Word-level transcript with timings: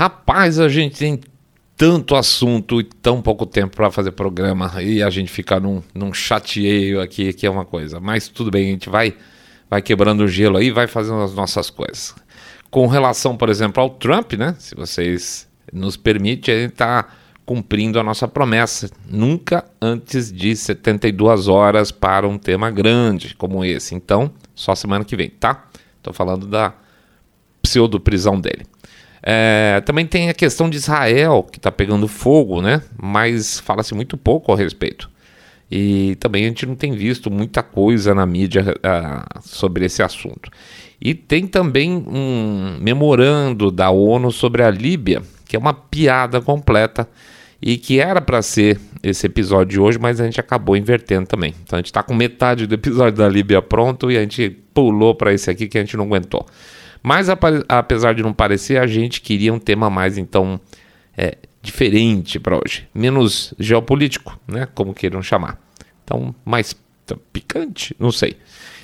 Rapaz, 0.00 0.58
a 0.58 0.66
gente 0.66 0.98
tem 0.98 1.20
tanto 1.76 2.16
assunto 2.16 2.80
e 2.80 2.84
tão 2.84 3.20
pouco 3.20 3.44
tempo 3.44 3.76
para 3.76 3.90
fazer 3.90 4.12
programa 4.12 4.82
e 4.82 5.02
a 5.02 5.10
gente 5.10 5.30
fica 5.30 5.60
num, 5.60 5.82
num 5.94 6.10
chateio 6.10 7.02
aqui, 7.02 7.34
que 7.34 7.46
é 7.46 7.50
uma 7.50 7.66
coisa. 7.66 8.00
Mas 8.00 8.26
tudo 8.26 8.50
bem, 8.50 8.68
a 8.68 8.70
gente 8.70 8.88
vai, 8.88 9.14
vai 9.68 9.82
quebrando 9.82 10.22
o 10.22 10.26
gelo 10.26 10.56
aí 10.56 10.70
vai 10.70 10.86
fazendo 10.86 11.20
as 11.20 11.34
nossas 11.34 11.68
coisas. 11.68 12.14
Com 12.70 12.86
relação, 12.86 13.36
por 13.36 13.50
exemplo, 13.50 13.82
ao 13.82 13.90
Trump, 13.90 14.32
né? 14.32 14.56
Se 14.58 14.74
vocês 14.74 15.46
nos 15.70 15.98
permitem, 15.98 16.62
gente 16.62 16.72
está 16.72 17.06
cumprindo 17.44 18.00
a 18.00 18.02
nossa 18.02 18.26
promessa. 18.26 18.88
Nunca 19.06 19.66
antes 19.82 20.32
de 20.32 20.56
72 20.56 21.46
horas 21.46 21.92
para 21.92 22.26
um 22.26 22.38
tema 22.38 22.70
grande 22.70 23.34
como 23.34 23.62
esse. 23.62 23.94
Então, 23.94 24.32
só 24.54 24.74
semana 24.74 25.04
que 25.04 25.14
vem, 25.14 25.28
tá? 25.28 25.68
Estou 25.98 26.14
falando 26.14 26.46
da 26.46 26.72
pseudo-prisão 27.60 28.40
dele. 28.40 28.64
É, 29.22 29.82
também 29.84 30.06
tem 30.06 30.28
a 30.28 30.34
questão 30.34 30.70
de 30.70 30.76
Israel, 30.76 31.46
que 31.50 31.58
está 31.58 31.70
pegando 31.70 32.08
fogo, 32.08 32.62
né? 32.62 32.82
Mas 33.00 33.60
fala-se 33.60 33.94
muito 33.94 34.16
pouco 34.16 34.52
a 34.52 34.56
respeito. 34.56 35.10
E 35.70 36.16
também 36.16 36.44
a 36.44 36.48
gente 36.48 36.66
não 36.66 36.74
tem 36.74 36.92
visto 36.92 37.30
muita 37.30 37.62
coisa 37.62 38.14
na 38.14 38.26
mídia 38.26 38.74
uh, 38.78 39.40
sobre 39.42 39.84
esse 39.84 40.02
assunto. 40.02 40.50
E 41.00 41.14
tem 41.14 41.46
também 41.46 41.92
um 41.92 42.76
memorando 42.80 43.70
da 43.70 43.90
ONU 43.90 44.32
sobre 44.32 44.62
a 44.62 44.70
Líbia, 44.70 45.22
que 45.46 45.54
é 45.54 45.58
uma 45.58 45.72
piada 45.72 46.40
completa 46.40 47.08
e 47.62 47.76
que 47.76 48.00
era 48.00 48.20
para 48.20 48.42
ser 48.42 48.80
esse 49.02 49.26
episódio 49.26 49.66
de 49.66 49.80
hoje, 49.80 49.98
mas 49.98 50.20
a 50.20 50.24
gente 50.24 50.40
acabou 50.40 50.76
invertendo 50.76 51.26
também. 51.26 51.54
Então 51.62 51.76
a 51.76 51.80
gente 51.80 51.86
está 51.86 52.02
com 52.02 52.14
metade 52.14 52.66
do 52.66 52.74
episódio 52.74 53.18
da 53.18 53.28
Líbia 53.28 53.62
pronto 53.62 54.10
e 54.10 54.16
a 54.16 54.20
gente 54.20 54.50
pulou 54.74 55.14
para 55.14 55.32
esse 55.32 55.50
aqui 55.50 55.68
que 55.68 55.78
a 55.78 55.80
gente 55.80 55.96
não 55.96 56.04
aguentou. 56.04 56.46
Mas 57.02 57.28
apesar 57.68 58.14
de 58.14 58.22
não 58.22 58.32
parecer, 58.32 58.78
a 58.78 58.86
gente 58.86 59.20
queria 59.20 59.52
um 59.52 59.58
tema 59.58 59.88
mais 59.88 60.18
então 60.18 60.60
é, 61.16 61.36
diferente 61.62 62.38
para 62.38 62.56
hoje, 62.56 62.88
menos 62.94 63.54
geopolítico, 63.58 64.38
né? 64.46 64.66
Como 64.74 64.94
queiram 64.94 65.22
chamar. 65.22 65.58
Então, 66.04 66.34
mais 66.44 66.74
picante, 67.32 67.94
não 67.98 68.12
sei. 68.12 68.36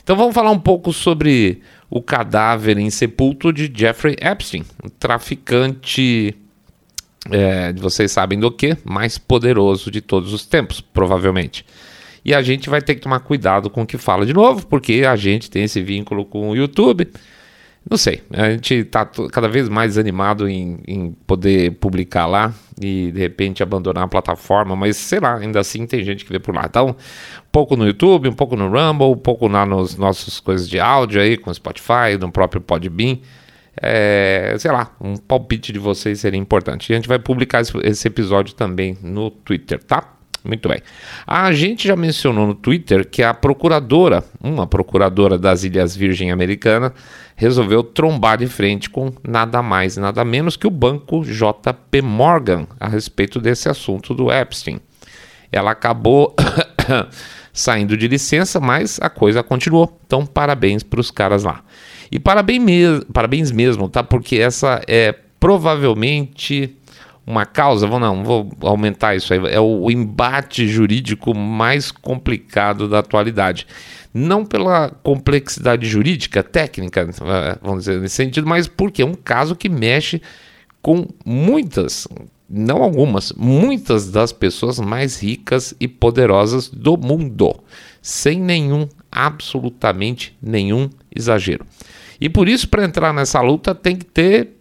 Então 0.02 0.16
vamos 0.16 0.34
falar 0.34 0.50
um 0.50 0.58
pouco 0.58 0.92
sobre 0.92 1.60
o 1.90 2.00
cadáver 2.00 2.78
insepulto 2.78 3.52
de 3.52 3.70
Jeffrey 3.74 4.16
Epstein, 4.20 4.64
um 4.84 4.88
traficante, 4.88 6.34
é, 7.30 7.72
vocês 7.72 8.12
sabem 8.12 8.38
do 8.38 8.50
que, 8.50 8.76
mais 8.84 9.18
poderoso 9.18 9.90
de 9.90 10.00
todos 10.00 10.32
os 10.32 10.46
tempos, 10.46 10.80
provavelmente. 10.80 11.64
E 12.24 12.34
a 12.34 12.42
gente 12.42 12.68
vai 12.68 12.82
ter 12.82 12.96
que 12.96 13.00
tomar 13.00 13.20
cuidado 13.20 13.70
com 13.70 13.82
o 13.82 13.86
que 13.86 13.98
fala 13.98 14.26
de 14.26 14.32
novo, 14.32 14.66
porque 14.66 15.04
a 15.08 15.14
gente 15.14 15.50
tem 15.50 15.64
esse 15.64 15.80
vínculo 15.80 16.24
com 16.24 16.50
o 16.50 16.56
YouTube. 16.56 17.08
Não 17.88 17.96
sei, 17.96 18.20
a 18.32 18.50
gente 18.50 18.74
está 18.74 19.06
cada 19.30 19.48
vez 19.48 19.68
mais 19.68 19.96
animado 19.96 20.48
em, 20.48 20.78
em, 20.88 21.12
poder 21.24 21.70
publicar 21.72 22.26
lá 22.26 22.52
e 22.80 23.12
de 23.12 23.20
repente 23.20 23.62
abandonar 23.62 24.02
a 24.04 24.08
plataforma, 24.08 24.74
mas 24.74 24.96
sei 24.96 25.20
lá, 25.20 25.36
ainda 25.36 25.60
assim 25.60 25.86
tem 25.86 26.02
gente 26.02 26.24
que 26.24 26.32
vê 26.32 26.40
por 26.40 26.52
lá. 26.52 26.64
Então, 26.66 26.88
um 26.88 27.50
pouco 27.52 27.76
no 27.76 27.86
YouTube, 27.86 28.28
um 28.28 28.32
pouco 28.32 28.56
no 28.56 28.68
Rumble, 28.68 29.06
um 29.06 29.16
pouco 29.16 29.46
lá 29.46 29.64
nos 29.64 29.96
nossos 29.96 30.40
coisas 30.40 30.68
de 30.68 30.80
áudio 30.80 31.20
aí, 31.20 31.36
com 31.36 31.54
Spotify, 31.54 32.18
no 32.20 32.32
próprio 32.32 32.60
Podbean. 32.60 33.18
É, 33.80 34.56
sei 34.58 34.72
lá, 34.72 34.90
um 35.00 35.16
palpite 35.16 35.72
de 35.72 35.78
vocês 35.78 36.18
seria 36.18 36.40
importante. 36.40 36.90
E 36.90 36.92
a 36.92 36.96
gente 36.96 37.08
vai 37.08 37.20
publicar 37.20 37.60
esse, 37.60 38.08
episódio 38.08 38.54
também 38.54 38.98
no 39.00 39.30
Twitter, 39.30 39.82
tá? 39.82 40.12
Muito 40.42 40.68
bem. 40.68 40.80
A 41.26 41.52
gente 41.52 41.86
já 41.86 41.96
mencionou 41.96 42.46
no 42.46 42.54
Twitter 42.54 43.06
que 43.08 43.22
a 43.22 43.34
procuradora, 43.34 44.24
uma 44.40 44.66
procuradora 44.66 45.36
das 45.36 45.64
Ilhas 45.64 45.94
Virgem 45.96 46.30
Americana, 46.30 46.92
resolveu 47.36 47.84
trombar 47.84 48.38
de 48.38 48.46
frente 48.46 48.88
com 48.88 49.12
nada 49.22 49.62
mais, 49.62 49.96
nada 49.98 50.24
menos 50.24 50.56
que 50.56 50.66
o 50.66 50.70
banco 50.70 51.22
JP 51.22 52.02
Morgan 52.02 52.66
a 52.80 52.88
respeito 52.88 53.38
desse 53.40 53.68
assunto 53.68 54.14
do 54.14 54.32
Epstein. 54.32 54.80
Ela 55.52 55.72
acabou 55.72 56.34
saindo 57.52 57.96
de 57.96 58.08
licença, 58.08 58.58
mas 58.58 58.98
a 59.00 59.10
coisa 59.10 59.42
continuou. 59.42 60.00
Então, 60.06 60.24
parabéns 60.24 60.82
para 60.82 61.00
os 61.00 61.10
caras 61.10 61.44
lá. 61.44 61.62
E 62.10 62.18
parabéns, 62.18 62.62
me 62.62 63.04
parabéns 63.12 63.50
mesmo, 63.52 63.88
tá? 63.88 64.02
Porque 64.02 64.36
essa 64.36 64.82
é 64.88 65.14
provavelmente 65.38 66.74
uma 67.26 67.44
causa, 67.44 67.86
vou 67.86 67.98
não, 67.98 68.22
vou 68.22 68.48
aumentar 68.60 69.16
isso 69.16 69.34
aí, 69.34 69.40
é 69.52 69.58
o 69.58 69.90
embate 69.90 70.68
jurídico 70.68 71.36
mais 71.36 71.90
complicado 71.90 72.88
da 72.88 73.00
atualidade. 73.00 73.66
Não 74.18 74.46
pela 74.46 74.88
complexidade 75.02 75.86
jurídica, 75.86 76.42
técnica, 76.42 77.06
vamos 77.60 77.80
dizer 77.80 78.00
nesse 78.00 78.14
sentido, 78.14 78.46
mas 78.46 78.66
porque 78.66 79.02
é 79.02 79.04
um 79.04 79.12
caso 79.12 79.54
que 79.54 79.68
mexe 79.68 80.22
com 80.80 81.06
muitas, 81.22 82.08
não 82.48 82.82
algumas, 82.82 83.30
muitas 83.32 84.10
das 84.10 84.32
pessoas 84.32 84.80
mais 84.80 85.22
ricas 85.22 85.74
e 85.78 85.86
poderosas 85.86 86.66
do 86.70 86.96
mundo, 86.96 87.60
sem 88.00 88.40
nenhum, 88.40 88.88
absolutamente 89.12 90.34
nenhum 90.40 90.88
exagero. 91.14 91.66
E 92.18 92.30
por 92.30 92.48
isso, 92.48 92.70
para 92.70 92.86
entrar 92.86 93.12
nessa 93.12 93.42
luta, 93.42 93.74
tem 93.74 93.96
que 93.96 94.06
ter 94.06 94.55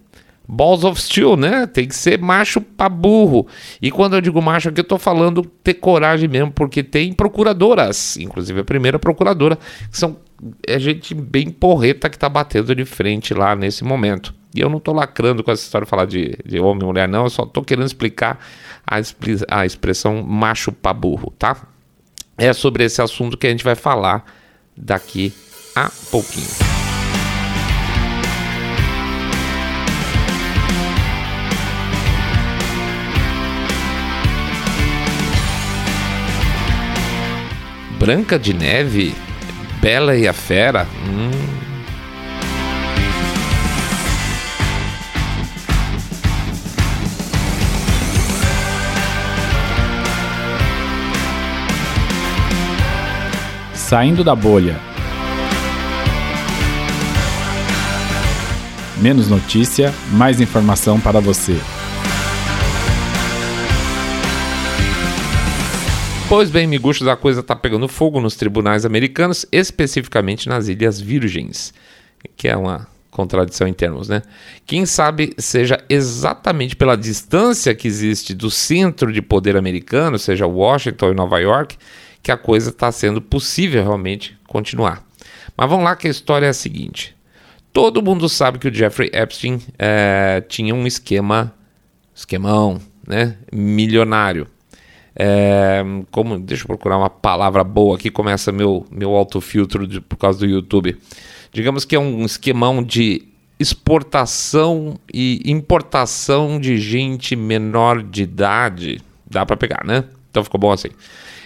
balls 0.47 0.83
of 0.83 1.01
steel, 1.01 1.35
né? 1.35 1.65
Tem 1.67 1.87
que 1.87 1.95
ser 1.95 2.19
macho 2.19 2.61
pra 2.61 2.89
burro. 2.89 3.47
E 3.81 3.91
quando 3.91 4.15
eu 4.15 4.21
digo 4.21 4.41
macho 4.41 4.69
aqui, 4.69 4.81
eu 4.81 4.85
tô 4.85 4.97
falando 4.97 5.43
ter 5.63 5.75
coragem 5.75 6.29
mesmo, 6.29 6.51
porque 6.51 6.83
tem 6.83 7.13
procuradoras, 7.13 8.17
inclusive 8.17 8.59
a 8.59 8.63
primeira 8.63 8.99
procuradora, 8.99 9.57
que 9.89 9.97
são 9.97 10.17
é 10.67 10.77
gente 10.77 11.13
bem 11.13 11.49
porreta 11.49 12.09
que 12.09 12.19
tá 12.19 12.27
batendo 12.27 12.75
de 12.75 12.85
frente 12.85 13.33
lá 13.33 13.55
nesse 13.55 13.83
momento. 13.83 14.33
E 14.53 14.61
eu 14.61 14.69
não 14.69 14.79
tô 14.79 14.93
lacrando 14.93 15.43
com 15.43 15.51
essa 15.51 15.63
história 15.63 15.85
de 15.85 15.89
falar 15.89 16.05
de, 16.05 16.37
de 16.45 16.59
homem 16.59 16.83
e 16.83 16.85
mulher, 16.85 17.07
não, 17.07 17.23
eu 17.23 17.29
só 17.29 17.45
tô 17.45 17.61
querendo 17.61 17.85
explicar 17.85 18.39
a, 18.85 18.97
a 19.49 19.65
expressão 19.65 20.23
macho 20.23 20.71
pra 20.71 20.93
burro, 20.93 21.33
tá? 21.37 21.67
É 22.37 22.51
sobre 22.53 22.83
esse 22.83 23.01
assunto 23.01 23.37
que 23.37 23.47
a 23.47 23.49
gente 23.49 23.63
vai 23.63 23.75
falar 23.75 24.23
daqui 24.75 25.33
a 25.75 25.89
pouquinho. 26.09 26.84
Branca 38.05 38.37
de 38.37 38.53
Neve, 38.53 39.15
Bela 39.81 40.15
e 40.15 40.27
a 40.27 40.31
Fera. 40.31 40.85
Hum. 41.07 41.31
Saindo 53.73 54.23
da 54.23 54.35
bolha. 54.35 54.79
Menos 59.01 59.27
notícia, 59.27 59.91
mais 60.11 60.39
informação 60.39 60.99
para 60.99 61.19
você. 61.19 61.59
Pois 66.35 66.49
bem, 66.49 66.67
miguxos, 66.67 67.07
a 67.07 67.15
coisa 67.15 67.39
está 67.39 67.55
pegando 67.55 67.87
fogo 67.87 68.19
nos 68.19 68.35
tribunais 68.35 68.83
americanos, 68.83 69.45
especificamente 69.53 70.49
nas 70.49 70.67
Ilhas 70.67 70.99
Virgens, 70.99 71.73
que 72.35 72.49
é 72.49 72.57
uma 72.57 72.89
contradição 73.09 73.65
em 73.65 73.71
termos, 73.71 74.09
né? 74.09 74.21
Quem 74.65 74.85
sabe 74.85 75.33
seja 75.37 75.81
exatamente 75.87 76.75
pela 76.75 76.97
distância 76.97 77.73
que 77.73 77.87
existe 77.87 78.33
do 78.33 78.51
centro 78.51 79.13
de 79.13 79.21
poder 79.21 79.55
americano, 79.55 80.19
seja 80.19 80.45
Washington 80.45 81.11
e 81.11 81.15
Nova 81.15 81.39
York, 81.39 81.77
que 82.21 82.33
a 82.33 82.37
coisa 82.37 82.69
está 82.69 82.91
sendo 82.91 83.21
possível 83.21 83.81
realmente 83.81 84.37
continuar. 84.45 85.05
Mas 85.55 85.69
vamos 85.69 85.85
lá 85.85 85.95
que 85.95 86.07
a 86.07 86.11
história 86.11 86.47
é 86.47 86.49
a 86.49 86.53
seguinte. 86.53 87.15
Todo 87.71 88.03
mundo 88.03 88.27
sabe 88.27 88.59
que 88.59 88.67
o 88.67 88.73
Jeffrey 88.73 89.09
Epstein 89.13 89.61
é, 89.79 90.43
tinha 90.49 90.75
um 90.75 90.85
esquema, 90.85 91.55
esquemão, 92.13 92.81
né, 93.07 93.37
milionário. 93.53 94.49
É, 95.15 95.81
como, 96.11 96.37
deixa 96.37 96.63
eu 96.63 96.67
procurar 96.67 96.97
uma 96.97 97.09
palavra 97.09 97.63
boa 97.63 97.95
aqui, 97.95 98.09
começa 98.11 98.51
meu, 98.51 98.85
meu 98.91 99.15
autofiltro 99.15 99.87
de, 99.87 100.01
por 100.01 100.17
causa 100.17 100.39
do 100.39 100.45
YouTube. 100.45 100.97
Digamos 101.53 101.85
que 101.85 101.95
é 101.95 101.99
um 101.99 102.25
esquemão 102.25 102.83
de 102.83 103.23
exportação 103.57 104.99
e 105.13 105.41
importação 105.45 106.59
de 106.59 106.77
gente 106.77 107.35
menor 107.35 108.03
de 108.03 108.23
idade. 108.23 109.01
Dá 109.29 109.45
para 109.45 109.55
pegar, 109.55 109.85
né? 109.85 110.03
Então 110.29 110.43
ficou 110.43 110.59
bom 110.59 110.71
assim. 110.71 110.89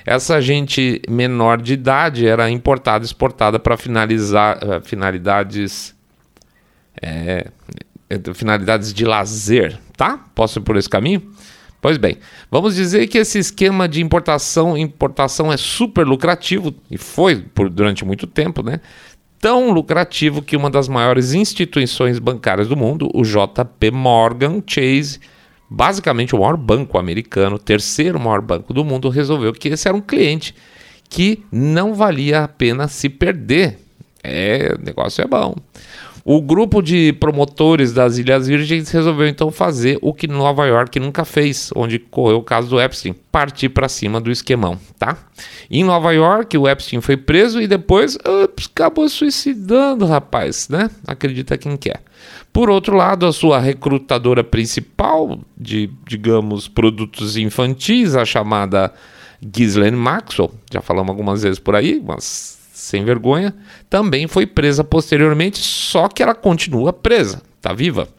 Essa 0.03 0.41
gente 0.41 1.01
menor 1.07 1.61
de 1.61 1.73
idade 1.73 2.25
era 2.25 2.49
importada 2.49 3.03
e 3.03 3.05
exportada 3.05 3.59
para 3.59 3.77
finalizar 3.77 4.57
uh, 4.57 4.81
finalidades 4.81 5.95
é, 7.01 7.47
finalidades 8.33 8.93
de 8.93 9.05
lazer, 9.05 9.79
tá? 9.95 10.19
Posso 10.33 10.59
ir 10.59 10.63
por 10.63 10.75
esse 10.75 10.89
caminho? 10.89 11.21
Pois 11.81 11.97
bem, 11.97 12.17
vamos 12.51 12.75
dizer 12.75 13.07
que 13.07 13.17
esse 13.17 13.39
esquema 13.39 13.87
de 13.87 14.01
importação 14.01 14.77
importação 14.77 15.51
é 15.51 15.55
super 15.55 16.05
lucrativo 16.05 16.75
e 16.91 16.97
foi 16.97 17.37
por 17.37 17.69
durante 17.69 18.03
muito 18.03 18.27
tempo, 18.27 18.61
né? 18.61 18.81
tão 19.39 19.71
lucrativo 19.71 20.41
que 20.41 20.57
uma 20.57 20.69
das 20.69 20.87
maiores 20.87 21.33
instituições 21.33 22.19
bancárias 22.19 22.67
do 22.67 22.75
mundo, 22.75 23.09
o 23.13 23.23
JP 23.23 23.91
Morgan 23.91 24.61
Chase, 24.65 25.19
basicamente 25.69 26.35
o 26.35 26.39
maior 26.39 26.57
banco 26.57 26.97
americano, 26.97 27.57
terceiro 27.57 28.19
maior 28.19 28.41
banco 28.41 28.73
do 28.73 28.83
mundo, 28.83 29.09
resolveu 29.09 29.53
que 29.53 29.69
esse 29.69 29.87
era 29.87 29.95
um 29.95 30.01
cliente 30.01 30.53
que 31.09 31.43
não 31.51 31.93
valia 31.93 32.43
a 32.43 32.47
pena 32.47 32.87
se 32.87 33.09
perder. 33.09 33.79
É, 34.21 34.75
o 34.77 34.83
negócio 34.83 35.23
é 35.23 35.27
bom. 35.27 35.55
O 36.31 36.43
grupo 36.43 36.79
de 36.79 37.11
promotores 37.13 37.91
das 37.91 38.19
Ilhas 38.19 38.45
Virgens 38.45 38.91
resolveu 38.91 39.27
então 39.27 39.49
fazer 39.49 39.97
o 39.99 40.13
que 40.13 40.27
Nova 40.27 40.67
York 40.67 40.99
nunca 40.99 41.25
fez, 41.25 41.71
onde 41.75 41.97
correu 41.97 42.37
o 42.37 42.43
caso 42.43 42.69
do 42.69 42.79
Epstein, 42.79 43.15
partir 43.31 43.69
para 43.69 43.89
cima 43.89 44.21
do 44.21 44.29
esquemão, 44.29 44.77
tá? 44.99 45.17
Em 45.71 45.83
Nova 45.83 46.11
York, 46.11 46.55
o 46.55 46.69
Epstein 46.69 47.01
foi 47.01 47.17
preso 47.17 47.59
e 47.59 47.65
depois 47.65 48.15
ups, 48.43 48.69
acabou 48.71 49.09
suicidando, 49.09 50.05
rapaz, 50.05 50.69
né? 50.69 50.91
Acredita 51.07 51.57
quem 51.57 51.75
quer. 51.75 52.03
Por 52.53 52.69
outro 52.69 52.95
lado, 52.95 53.25
a 53.25 53.33
sua 53.33 53.57
recrutadora 53.57 54.43
principal 54.43 55.39
de, 55.57 55.89
digamos, 56.07 56.67
produtos 56.67 57.37
infantis, 57.37 58.15
a 58.15 58.23
chamada 58.23 58.93
Ghislaine 59.41 59.97
Maxwell, 59.97 60.51
já 60.71 60.79
falamos 60.79 61.09
algumas 61.09 61.41
vezes 61.41 61.57
por 61.57 61.75
aí, 61.75 61.99
mas 62.05 62.58
sem 62.89 63.05
vergonha, 63.05 63.55
também 63.89 64.27
foi 64.27 64.47
presa 64.47 64.83
posteriormente, 64.83 65.59
só 65.59 66.07
que 66.07 66.23
ela 66.23 66.33
continua 66.33 66.91
presa, 66.91 67.41
tá 67.61 67.71
viva. 67.71 68.09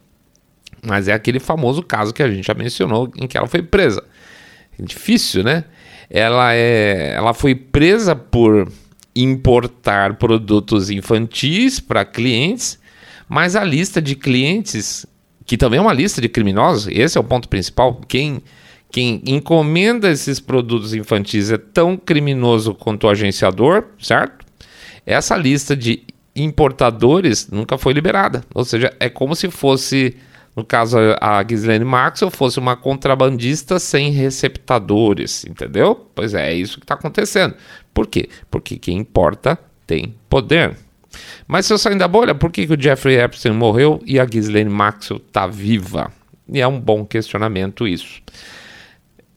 Mas 0.81 1.09
é 1.09 1.13
aquele 1.13 1.41
famoso 1.41 1.83
caso 1.83 2.15
que 2.15 2.23
a 2.23 2.31
gente 2.31 2.47
já 2.47 2.55
mencionou 2.55 3.11
em 3.17 3.27
que 3.27 3.37
ela 3.37 3.49
foi 3.49 3.63
presa. 3.63 4.03
É 4.79 4.83
difícil, 4.83 5.43
né? 5.43 5.65
Ela 6.09 6.55
é, 6.55 7.15
ela 7.15 7.35
foi 7.35 7.55
presa 7.55 8.15
por 8.15 8.71
importar 9.15 10.15
produtos 10.15 10.89
infantis 10.89 11.81
para 11.81 12.05
clientes, 12.05 12.79
mas 13.29 13.57
a 13.57 13.65
lista 13.65 14.01
de 14.01 14.15
clientes, 14.15 15.05
que 15.45 15.57
também 15.57 15.79
é 15.79 15.83
uma 15.83 15.93
lista 15.93 16.21
de 16.21 16.29
criminosos, 16.29 16.87
esse 16.91 17.19
é 17.19 17.21
o 17.21 17.25
ponto 17.25 17.49
principal, 17.49 18.01
quem 18.07 18.41
quem 18.93 19.23
encomenda 19.25 20.11
esses 20.11 20.41
produtos 20.41 20.95
infantis 20.95 21.51
é 21.51 21.57
tão 21.57 21.97
criminoso 21.97 22.75
quanto 22.75 23.07
o 23.07 23.11
agenciador, 23.11 23.85
certo? 24.01 24.40
Essa 25.05 25.37
lista 25.37 25.77
de 25.77 26.03
importadores 26.35 27.49
nunca 27.51 27.77
foi 27.77 27.93
liberada. 27.93 28.45
Ou 28.55 28.65
seja, 28.65 28.95
é 29.01 29.09
como 29.09 29.35
se 29.35 29.51
fosse, 29.51 30.17
no 30.55 30.65
caso 30.65 30.99
a 31.21 31.43
Ghislaine 31.43 31.85
Maxwell, 31.85 32.31
fosse 32.31 32.59
uma 32.59 32.77
contrabandista 32.77 33.79
sem 33.79 34.11
receptadores, 34.11 35.45
entendeu? 35.45 36.07
Pois 36.15 36.35
é, 36.35 36.53
é 36.53 36.55
isso 36.55 36.79
que 36.79 36.85
está 36.85 36.95
acontecendo. 36.95 37.55
Por 37.93 38.07
quê? 38.07 38.29
Porque 38.51 38.77
quem 38.77 38.99
importa 38.99 39.59
tem 39.87 40.15
poder. 40.29 40.77
Mas 41.47 41.67
se 41.67 41.73
eu 41.73 41.79
sair 41.79 41.99
da 41.99 42.07
bolha, 42.07 42.35
por 42.35 42.53
que, 42.53 42.67
que 42.67 42.75
o 42.75 42.81
Jeffrey 42.81 43.19
Epstein 43.19 43.53
morreu 43.53 44.01
e 44.07 44.21
a 44.21 44.25
Ghislaine 44.25 44.71
Maxwell 44.71 45.21
está 45.27 45.47
viva? 45.47 46.13
E 46.53 46.61
é 46.61 46.67
um 46.67 46.81
bom 46.81 47.05
questionamento 47.05 47.87
isso. 47.87 48.23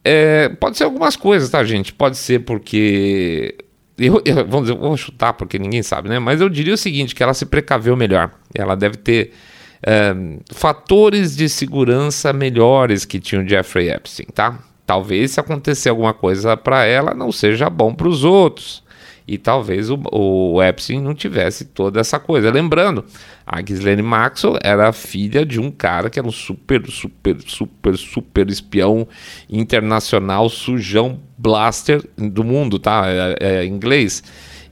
É, 0.03 0.49
pode 0.49 0.77
ser 0.77 0.83
algumas 0.83 1.15
coisas, 1.15 1.49
tá, 1.49 1.63
gente? 1.63 1.93
Pode 1.93 2.17
ser 2.17 2.39
porque 2.39 3.55
eu, 3.97 4.21
eu, 4.25 4.47
vamos 4.47 4.67
dizer, 4.67 4.79
vou 4.79 4.97
chutar 4.97 5.33
porque 5.33 5.59
ninguém 5.59 5.83
sabe, 5.83 6.09
né? 6.09 6.19
Mas 6.19 6.41
eu 6.41 6.49
diria 6.49 6.73
o 6.73 6.77
seguinte: 6.77 7.15
que 7.15 7.23
ela 7.23 7.33
se 7.33 7.45
precaveu 7.45 7.95
melhor. 7.95 8.31
Ela 8.53 8.75
deve 8.75 8.97
ter 8.97 9.33
é, 9.81 10.13
fatores 10.53 11.35
de 11.35 11.47
segurança 11.47 12.33
melhores 12.33 13.05
que 13.05 13.19
tinha 13.19 13.41
o 13.41 13.47
Jeffrey 13.47 13.89
Epstein, 13.89 14.27
tá? 14.33 14.59
Talvez 14.85 15.31
se 15.31 15.39
acontecer 15.39 15.89
alguma 15.89 16.13
coisa 16.13 16.57
para 16.57 16.85
ela 16.85 17.13
não 17.13 17.31
seja 17.31 17.69
bom 17.69 17.93
para 17.93 18.07
os 18.07 18.23
outros 18.23 18.82
e 19.27 19.37
talvez 19.37 19.89
o, 19.89 19.99
o 20.11 20.61
Epstein 20.61 21.01
não 21.01 21.13
tivesse 21.13 21.65
toda 21.65 21.99
essa 21.99 22.19
coisa. 22.19 22.51
Lembrando, 22.51 23.05
a 23.45 23.61
Ghislaine 23.61 24.01
Maxwell 24.01 24.57
era 24.61 24.91
filha 24.91 25.45
de 25.45 25.59
um 25.59 25.71
cara 25.71 26.09
que 26.09 26.19
era 26.19 26.27
um 26.27 26.31
super, 26.31 26.85
super, 26.89 27.37
super, 27.45 27.97
super 27.97 28.49
espião 28.49 29.07
internacional, 29.49 30.49
sujão 30.49 31.19
blaster 31.37 32.03
do 32.17 32.43
mundo, 32.43 32.79
tá? 32.79 33.03
É, 33.07 33.35
é 33.39 33.65
inglês. 33.65 34.23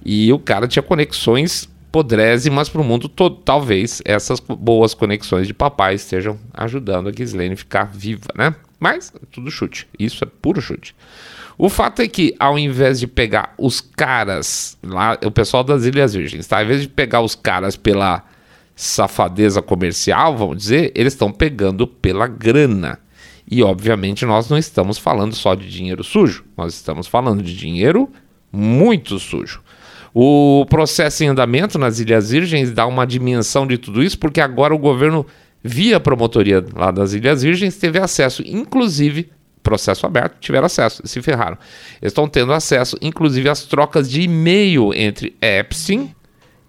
E 0.04 0.32
o 0.34 0.40
cara 0.40 0.68
tinha 0.68 0.84
conexões 0.84 1.70
podrésimas 1.92 2.70
para 2.70 2.82
o 2.82 2.84
mundo 2.84 3.10
todo. 3.10 3.36
Talvez 3.38 4.02
essas 4.06 4.40
boas 4.40 4.94
conexões 4.94 5.48
de 5.48 5.54
papai 5.54 5.96
estejam 5.96 6.40
ajudando 6.54 7.10
a 7.10 7.12
Ghislaine 7.12 7.56
ficar 7.56 7.86
viva, 7.86 8.30
né? 8.36 8.56
Mas 8.80 9.14
tudo 9.32 9.52
chute. 9.52 9.88
Isso 10.00 10.24
é 10.24 10.28
puro 10.28 10.62
chute. 10.62 10.96
O 11.58 11.70
fato 11.70 12.02
é 12.02 12.08
que, 12.08 12.36
ao 12.40 12.58
invés 12.58 13.00
de 13.00 13.08
pegar 13.08 13.54
os 13.58 13.82
caras, 13.82 14.78
lá, 14.84 15.18
o 15.24 15.32
pessoal 15.32 15.64
das 15.64 15.86
Ilhas 15.86 16.14
Virgens, 16.14 16.48
tá? 16.48 16.58
Ao 16.58 16.64
invés 16.64 16.82
de 16.82 16.90
pegar 16.90 17.22
os 17.22 17.36
caras 17.36 17.76
pela 17.76 18.24
safadeza 18.76 19.62
comercial, 19.62 20.36
vamos 20.36 20.58
dizer, 20.58 20.92
eles 20.96 21.14
estão 21.14 21.32
pegando 21.32 21.86
pela 21.86 22.28
grana. 22.28 23.00
E, 23.50 23.62
obviamente, 23.62 24.26
nós 24.26 24.50
não 24.50 24.58
estamos 24.58 24.98
falando 24.98 25.36
só 25.36 25.56
de 25.56 25.70
dinheiro 25.70 26.04
sujo, 26.04 26.44
nós 26.58 26.74
estamos 26.74 27.06
falando 27.06 27.44
de 27.44 27.56
dinheiro 27.56 28.10
muito 28.52 29.20
sujo. 29.20 29.62
O 30.14 30.66
processo 30.70 31.24
em 31.24 31.28
andamento 31.28 31.78
nas 31.78 32.00
Ilhas 32.00 32.32
Virgens 32.32 32.72
dá 32.72 32.86
uma 32.86 33.06
dimensão 33.06 33.66
de 33.66 33.78
tudo 33.78 34.04
isso, 34.04 34.20
porque 34.20 34.42
agora 34.42 34.74
o 34.74 34.80
governo, 34.80 35.26
via 35.64 36.00
promotoria 36.00 36.64
lá 36.76 36.92
das 36.92 37.14
Ilhas 37.14 37.44
Virgens, 37.44 37.78
teve 37.78 38.00
acesso, 38.00 38.42
inclusive, 38.46 39.30
processo 39.62 40.06
aberto, 40.06 40.40
tiveram 40.40 40.66
acesso, 40.66 41.02
se 41.06 41.22
ferraram. 41.22 41.58
Estão 42.02 42.28
tendo 42.28 42.54
acesso, 42.54 42.98
inclusive, 43.02 43.50
às 43.50 43.64
trocas 43.64 44.10
de 44.10 44.22
e-mail 44.22 44.94
entre 44.94 45.36
Epstein 45.42 46.16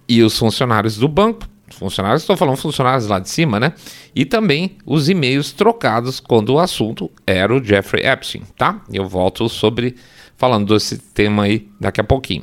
e 0.09 0.23
os 0.23 0.39
funcionários 0.39 0.97
do 0.97 1.09
banco. 1.09 1.49
Funcionários, 1.71 2.23
estou 2.23 2.37
falando 2.37 2.57
funcionários 2.57 3.07
lá 3.07 3.19
de 3.19 3.31
cima, 3.31 3.59
né? 3.59 3.73
E 4.15 4.27
também 4.27 4.77
os 4.85 5.09
e-mails 5.09 5.53
trocados 5.53 6.21
quando 6.21 6.51
o 6.51 6.59
assunto 6.59 7.11
era 7.27 7.53
o 7.53 7.65
Jeffrey 7.65 8.05
Epstein, 8.07 8.43
tá? 8.59 8.83
Eu 8.93 9.09
volto 9.09 9.49
sobre 9.49 9.97
falando 10.37 10.75
desse 10.75 10.99
tema 10.99 11.45
aí 11.45 11.69
daqui 11.81 12.01
a 12.01 12.05
pouquinho. 12.05 12.43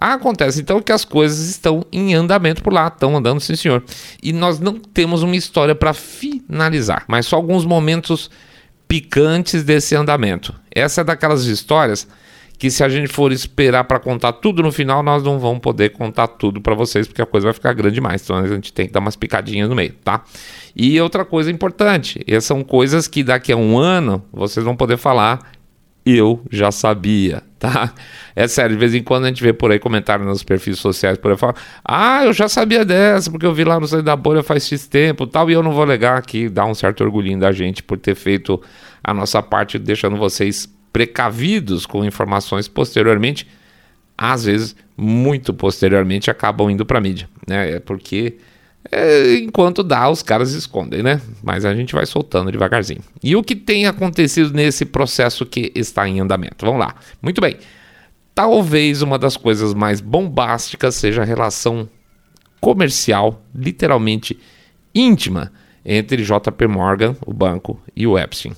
Acontece 0.00 0.60
então 0.60 0.80
que 0.80 0.92
as 0.92 1.04
coisas 1.04 1.48
estão 1.48 1.84
em 1.92 2.14
andamento 2.14 2.62
por 2.62 2.72
lá, 2.72 2.88
estão 2.88 3.16
andando, 3.16 3.40
sim 3.40 3.56
senhor. 3.56 3.82
E 4.22 4.32
nós 4.32 4.58
não 4.58 4.78
temos 4.78 5.22
uma 5.22 5.36
história 5.36 5.74
para 5.74 5.92
finalizar, 5.92 7.04
mas 7.08 7.26
só 7.26 7.36
alguns 7.36 7.64
momentos 7.64 8.30
picantes 8.94 9.64
desse 9.64 9.96
andamento. 9.96 10.54
Essa 10.70 11.00
é 11.00 11.04
daquelas 11.04 11.46
histórias 11.46 12.06
que 12.56 12.70
se 12.70 12.84
a 12.84 12.88
gente 12.88 13.08
for 13.08 13.32
esperar 13.32 13.82
para 13.82 13.98
contar 13.98 14.34
tudo 14.34 14.62
no 14.62 14.70
final, 14.70 15.02
nós 15.02 15.20
não 15.20 15.40
vamos 15.40 15.58
poder 15.58 15.90
contar 15.90 16.28
tudo 16.28 16.60
para 16.60 16.76
vocês, 16.76 17.04
porque 17.04 17.20
a 17.20 17.26
coisa 17.26 17.48
vai 17.48 17.52
ficar 17.52 17.72
grande 17.72 17.96
demais. 17.96 18.22
Então 18.22 18.36
a 18.36 18.46
gente 18.46 18.72
tem 18.72 18.86
que 18.86 18.92
dar 18.92 19.00
umas 19.00 19.16
picadinhas 19.16 19.68
no 19.68 19.74
meio, 19.74 19.94
tá? 20.04 20.22
E 20.76 21.00
outra 21.00 21.24
coisa 21.24 21.50
importante, 21.50 22.22
essas 22.24 22.44
são 22.44 22.62
coisas 22.62 23.08
que 23.08 23.24
daqui 23.24 23.50
a 23.50 23.56
um 23.56 23.76
ano 23.76 24.24
vocês 24.32 24.64
vão 24.64 24.76
poder 24.76 24.96
falar 24.96 25.40
eu 26.06 26.42
já 26.50 26.70
sabia, 26.70 27.42
tá? 27.58 27.92
É 28.36 28.46
sério, 28.46 28.76
de 28.76 28.80
vez 28.80 28.94
em 28.94 29.02
quando 29.02 29.24
a 29.24 29.28
gente 29.28 29.42
vê 29.42 29.52
por 29.52 29.70
aí 29.70 29.78
comentários 29.78 30.26
nos 30.26 30.42
perfis 30.42 30.78
sociais 30.78 31.16
por 31.16 31.30
aí 31.30 31.36
falar, 31.36 31.54
ah, 31.84 32.24
eu 32.24 32.32
já 32.32 32.48
sabia 32.48 32.84
dessa, 32.84 33.30
porque 33.30 33.46
eu 33.46 33.54
vi 33.54 33.64
lá 33.64 33.80
no 33.80 33.86
site 33.86 34.04
da 34.04 34.14
bolha 34.14 34.42
faz 34.42 34.66
X 34.66 34.86
tempo 34.86 35.26
tal, 35.26 35.50
e 35.50 35.54
eu 35.54 35.62
não 35.62 35.72
vou 35.72 35.86
negar 35.86 36.20
que 36.22 36.48
dá 36.48 36.66
um 36.66 36.74
certo 36.74 37.02
orgulhinho 37.02 37.40
da 37.40 37.52
gente 37.52 37.82
por 37.82 37.98
ter 37.98 38.14
feito 38.14 38.60
a 39.04 39.12
nossa 39.14 39.42
parte, 39.42 39.78
deixando 39.78 40.16
vocês 40.16 40.68
precavidos 40.92 41.84
com 41.84 42.04
informações 42.04 42.66
posteriormente, 42.66 43.46
às 44.16 44.44
vezes, 44.44 44.74
muito 44.96 45.52
posteriormente, 45.52 46.30
acabam 46.30 46.70
indo 46.70 46.86
para 46.86 47.00
mídia, 47.00 47.28
né? 47.46 47.72
É 47.72 47.80
porque 47.80 48.38
é, 48.90 49.36
enquanto 49.36 49.82
dá, 49.82 50.08
os 50.08 50.22
caras 50.22 50.52
escondem, 50.52 51.02
né? 51.02 51.20
Mas 51.42 51.64
a 51.64 51.74
gente 51.74 51.94
vai 51.94 52.06
soltando 52.06 52.52
devagarzinho. 52.52 53.00
E 53.22 53.34
o 53.34 53.42
que 53.42 53.56
tem 53.56 53.86
acontecido 53.86 54.52
nesse 54.52 54.84
processo 54.84 55.46
que 55.46 55.72
está 55.74 56.08
em 56.08 56.20
andamento? 56.20 56.64
Vamos 56.64 56.80
lá. 56.80 56.94
Muito 57.20 57.40
bem. 57.40 57.56
Talvez 58.34 59.00
uma 59.00 59.18
das 59.18 59.36
coisas 59.36 59.72
mais 59.74 60.00
bombásticas 60.00 60.94
seja 60.96 61.22
a 61.22 61.24
relação 61.24 61.88
comercial, 62.60 63.42
literalmente 63.54 64.38
íntima, 64.94 65.52
entre 65.84 66.22
JP 66.22 66.66
Morgan, 66.66 67.16
o 67.26 67.32
banco, 67.32 67.80
e 67.94 68.06
o 68.06 68.18
Epstein. 68.18 68.54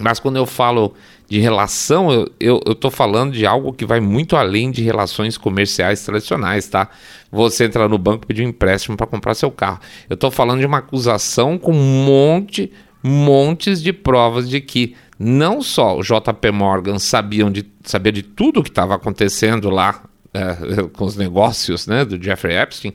Mas 0.00 0.20
quando 0.20 0.36
eu 0.36 0.44
falo 0.44 0.94
de 1.28 1.40
relação, 1.40 2.28
eu 2.38 2.60
estou 2.66 2.90
falando 2.90 3.32
de 3.32 3.46
algo 3.46 3.72
que 3.72 3.86
vai 3.86 3.98
muito 3.98 4.36
além 4.36 4.70
de 4.70 4.82
relações 4.82 5.38
comerciais 5.38 6.04
tradicionais, 6.04 6.68
tá? 6.68 6.88
Você 7.32 7.64
entrar 7.64 7.88
no 7.88 7.98
banco 7.98 8.24
e 8.24 8.26
pedir 8.26 8.44
um 8.44 8.48
empréstimo 8.48 8.96
para 8.96 9.06
comprar 9.06 9.34
seu 9.34 9.50
carro. 9.50 9.80
Eu 10.08 10.14
estou 10.14 10.30
falando 10.30 10.60
de 10.60 10.66
uma 10.66 10.78
acusação 10.78 11.58
com 11.58 11.72
um 11.72 12.04
monte, 12.04 12.70
montes 13.02 13.82
de 13.82 13.92
provas 13.92 14.48
de 14.48 14.60
que 14.60 14.94
não 15.18 15.62
só 15.62 15.96
o 15.96 16.02
JP 16.02 16.50
Morgan 16.52 16.98
sabiam 16.98 17.50
de, 17.50 17.64
sabia 17.82 18.12
de 18.12 18.22
tudo 18.22 18.60
o 18.60 18.62
que 18.62 18.68
estava 18.68 18.94
acontecendo 18.94 19.70
lá 19.70 20.02
é, 20.34 20.82
com 20.92 21.04
os 21.04 21.16
negócios 21.16 21.86
né, 21.86 22.04
do 22.04 22.22
Jeffrey 22.22 22.56
Epstein, 22.56 22.92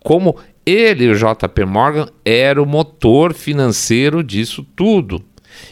como 0.00 0.36
ele, 0.64 1.08
o 1.08 1.14
JP 1.14 1.64
Morgan, 1.66 2.08
era 2.24 2.62
o 2.62 2.66
motor 2.66 3.32
financeiro 3.32 4.22
disso 4.22 4.66
tudo. 4.76 5.22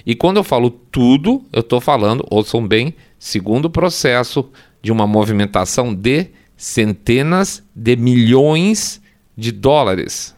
E 0.04 0.14
quando 0.14 0.36
eu 0.38 0.44
falo 0.44 0.70
tudo, 0.70 1.44
eu 1.52 1.60
estou 1.60 1.80
falando, 1.80 2.24
ouçam 2.30 2.66
bem, 2.66 2.94
segundo 3.18 3.70
processo 3.70 4.48
de 4.82 4.92
uma 4.92 5.06
movimentação 5.06 5.94
de 5.94 6.28
centenas 6.56 7.62
de 7.74 7.96
milhões 7.96 9.00
de 9.36 9.52
dólares. 9.52 10.34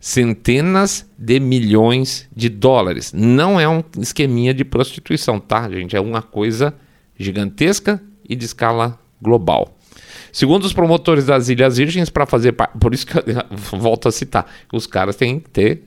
Centenas 0.00 1.08
de 1.16 1.38
milhões 1.38 2.28
de 2.34 2.48
dólares. 2.48 3.12
Não 3.12 3.60
é 3.60 3.68
um 3.68 3.82
esqueminha 3.98 4.52
de 4.52 4.64
prostituição, 4.64 5.38
tá, 5.38 5.70
gente? 5.70 5.96
É 5.96 6.00
uma 6.00 6.20
coisa 6.20 6.74
gigantesca 7.16 8.02
e 8.28 8.34
de 8.34 8.44
escala 8.44 8.98
global. 9.20 9.76
Segundo 10.32 10.64
os 10.64 10.72
promotores 10.72 11.26
das 11.26 11.48
Ilhas 11.48 11.76
Virgens, 11.76 12.10
para 12.10 12.26
fazer. 12.26 12.52
Por 12.52 12.94
isso 12.94 13.06
que 13.06 13.16
eu 13.18 13.22
volto 13.78 14.08
a 14.08 14.12
citar: 14.12 14.46
os 14.72 14.86
caras 14.86 15.14
têm 15.14 15.38
que 15.38 15.50
ter 15.50 15.82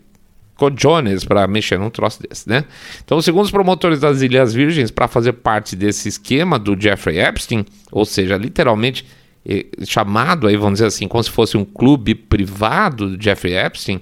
cojones 0.55 1.25
para 1.25 1.45
mexer 1.47 1.77
num 1.77 1.89
troço 1.89 2.21
desse, 2.21 2.47
né? 2.47 2.63
Então, 3.03 3.21
segundo 3.21 3.45
os 3.45 3.51
promotores 3.51 3.99
das 3.99 4.21
Ilhas 4.21 4.53
Virgens, 4.53 4.89
para 4.89 5.07
fazer 5.07 5.33
parte 5.33 5.75
desse 5.75 6.07
esquema 6.07 6.57
do 6.57 6.79
Jeffrey 6.79 7.19
Epstein, 7.19 7.65
ou 7.91 8.05
seja, 8.05 8.37
literalmente 8.37 9.05
eh, 9.45 9.65
chamado 9.85 10.47
aí, 10.47 10.55
vamos 10.55 10.75
dizer 10.75 10.87
assim, 10.87 11.07
como 11.07 11.23
se 11.23 11.29
fosse 11.29 11.57
um 11.57 11.65
clube 11.65 12.15
privado 12.15 13.15
do 13.15 13.23
Jeffrey 13.23 13.55
Epstein, 13.55 14.01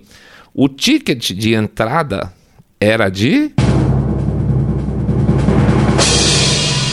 o 0.53 0.69
ticket 0.69 1.31
de 1.31 1.53
entrada 1.53 2.31
era 2.79 3.09
de 3.09 3.51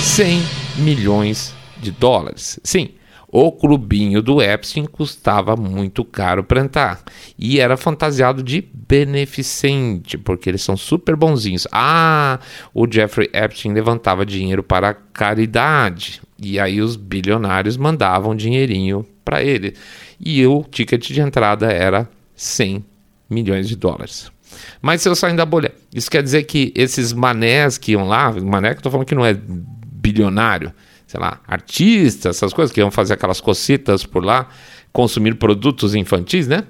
100 0.02 0.42
milhões 0.78 1.54
de 1.80 1.90
dólares. 1.90 2.58
Sim, 2.64 2.90
o 3.32 3.52
clubinho 3.52 4.20
do 4.20 4.42
Epstein 4.42 4.86
custava 4.86 5.54
muito 5.54 6.04
caro 6.04 6.42
para 6.42 6.60
entrar 6.60 7.00
e 7.38 7.60
era 7.60 7.76
fantasiado 7.76 8.42
de 8.42 8.66
beneficente, 8.72 10.18
porque 10.18 10.50
eles 10.50 10.62
são 10.62 10.76
super 10.76 11.14
bonzinhos. 11.14 11.66
Ah, 11.70 12.40
o 12.74 12.90
Jeffrey 12.90 13.30
Epstein 13.32 13.72
levantava 13.72 14.26
dinheiro 14.26 14.62
para 14.62 14.94
caridade 14.94 16.20
e 16.42 16.58
aí 16.58 16.80
os 16.80 16.96
bilionários 16.96 17.76
mandavam 17.76 18.34
dinheirinho 18.34 19.06
para 19.24 19.42
ele. 19.42 19.74
E 20.18 20.44
o 20.44 20.64
ticket 20.64 21.06
de 21.06 21.20
entrada 21.20 21.70
era 21.70 22.08
100 22.34 22.84
milhões 23.28 23.68
de 23.68 23.76
dólares. 23.76 24.30
Mas 24.82 25.02
se 25.02 25.08
eu 25.08 25.14
sair 25.14 25.36
da 25.36 25.46
bolha, 25.46 25.72
isso 25.94 26.10
quer 26.10 26.22
dizer 26.22 26.42
que 26.42 26.72
esses 26.74 27.12
manés 27.12 27.78
que 27.78 27.92
iam 27.92 28.08
lá, 28.08 28.32
mané 28.32 28.72
que 28.72 28.78
eu 28.78 28.82
tô 28.82 28.90
falando 28.90 29.06
que 29.06 29.14
não 29.14 29.24
é 29.24 29.38
bilionário, 30.00 30.72
sei 31.10 31.18
lá, 31.18 31.40
artistas, 31.44 32.36
essas 32.36 32.52
coisas 32.52 32.72
que 32.72 32.78
iam 32.78 32.88
fazer 32.88 33.14
aquelas 33.14 33.40
cocitas 33.40 34.06
por 34.06 34.24
lá, 34.24 34.48
consumir 34.92 35.34
produtos 35.34 35.92
infantis, 35.96 36.46
né? 36.46 36.62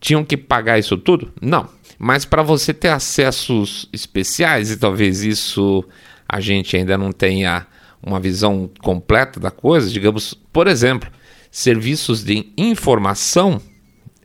Tinham 0.00 0.24
que 0.24 0.34
pagar 0.34 0.78
isso 0.78 0.96
tudo? 0.96 1.30
Não. 1.42 1.68
Mas 1.98 2.24
para 2.24 2.42
você 2.42 2.72
ter 2.72 2.88
acessos 2.88 3.90
especiais, 3.92 4.70
e 4.70 4.78
talvez 4.78 5.22
isso 5.22 5.84
a 6.26 6.40
gente 6.40 6.74
ainda 6.74 6.96
não 6.96 7.12
tenha 7.12 7.66
uma 8.02 8.18
visão 8.18 8.70
completa 8.80 9.38
da 9.38 9.50
coisa, 9.50 9.90
digamos, 9.90 10.32
por 10.50 10.68
exemplo, 10.68 11.10
serviços 11.50 12.24
de 12.24 12.50
informação, 12.56 13.60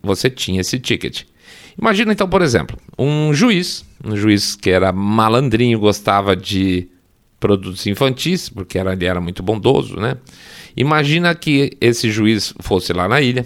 você 0.02 0.30
tinha 0.30 0.62
esse 0.62 0.80
ticket. 0.80 1.24
Imagina 1.78 2.14
então, 2.14 2.30
por 2.30 2.42
exemplo, 2.42 2.78
um 2.98 3.34
juiz, 3.34 3.84
um 4.02 4.16
juiz 4.16 4.56
que 4.56 4.70
era 4.70 4.94
malandrinho, 4.94 5.78
gostava 5.78 6.38
de 6.38 6.88
produtos 7.40 7.86
infantis, 7.86 8.50
porque 8.50 8.78
era, 8.78 8.94
ele 8.94 9.06
era 9.06 9.22
muito 9.22 9.44
bondoso, 9.44 9.98
né? 9.98 10.18
Imagina 10.76 11.34
que 11.36 11.72
esse 11.80 12.10
juiz 12.10 12.54
fosse 12.60 12.94
lá 12.94 13.08
na 13.08 13.22
ilha 13.22 13.46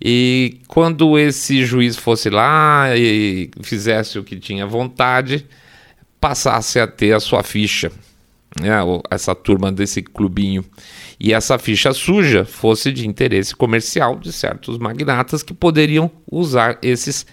e 0.00 0.60
quando 0.68 1.18
esse 1.18 1.64
juiz 1.64 1.96
fosse 1.96 2.28
lá 2.28 2.96
e 2.96 3.50
fizesse 3.62 4.18
o 4.18 4.24
que 4.24 4.36
tinha 4.38 4.66
vontade, 4.66 5.46
passasse 6.20 6.78
a 6.78 6.86
ter 6.86 7.12
a 7.12 7.20
sua 7.20 7.42
ficha, 7.42 7.92
né? 8.60 8.78
essa 9.10 9.34
turma 9.34 9.70
desse 9.70 10.02
clubinho, 10.02 10.64
e 11.18 11.32
essa 11.32 11.58
ficha 11.58 11.92
suja 11.92 12.44
fosse 12.44 12.92
de 12.92 13.06
interesse 13.06 13.54
comercial 13.54 14.18
de 14.18 14.32
certos 14.32 14.78
magnatas 14.78 15.42
que 15.42 15.54
poderiam 15.54 16.10
usar 16.30 16.78
esses 16.82 17.26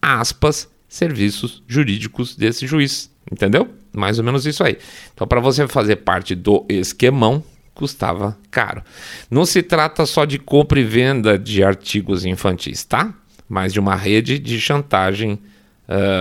aspas 0.00 0.68
serviços 0.88 1.62
jurídicos 1.66 2.36
desse 2.36 2.66
juiz, 2.66 3.10
entendeu? 3.30 3.68
Mais 3.98 4.18
ou 4.18 4.24
menos 4.24 4.46
isso 4.46 4.64
aí. 4.64 4.78
Então, 5.12 5.26
para 5.26 5.40
você 5.40 5.66
fazer 5.66 5.96
parte 5.96 6.34
do 6.34 6.64
esquemão, 6.68 7.42
custava 7.74 8.36
caro. 8.50 8.82
Não 9.30 9.44
se 9.44 9.62
trata 9.62 10.04
só 10.06 10.24
de 10.24 10.38
compra 10.38 10.80
e 10.80 10.84
venda 10.84 11.38
de 11.38 11.62
artigos 11.62 12.24
infantis, 12.24 12.84
tá? 12.84 13.14
Mas 13.48 13.72
de 13.72 13.80
uma 13.80 13.94
rede 13.94 14.38
de 14.38 14.60
chantagem 14.60 15.38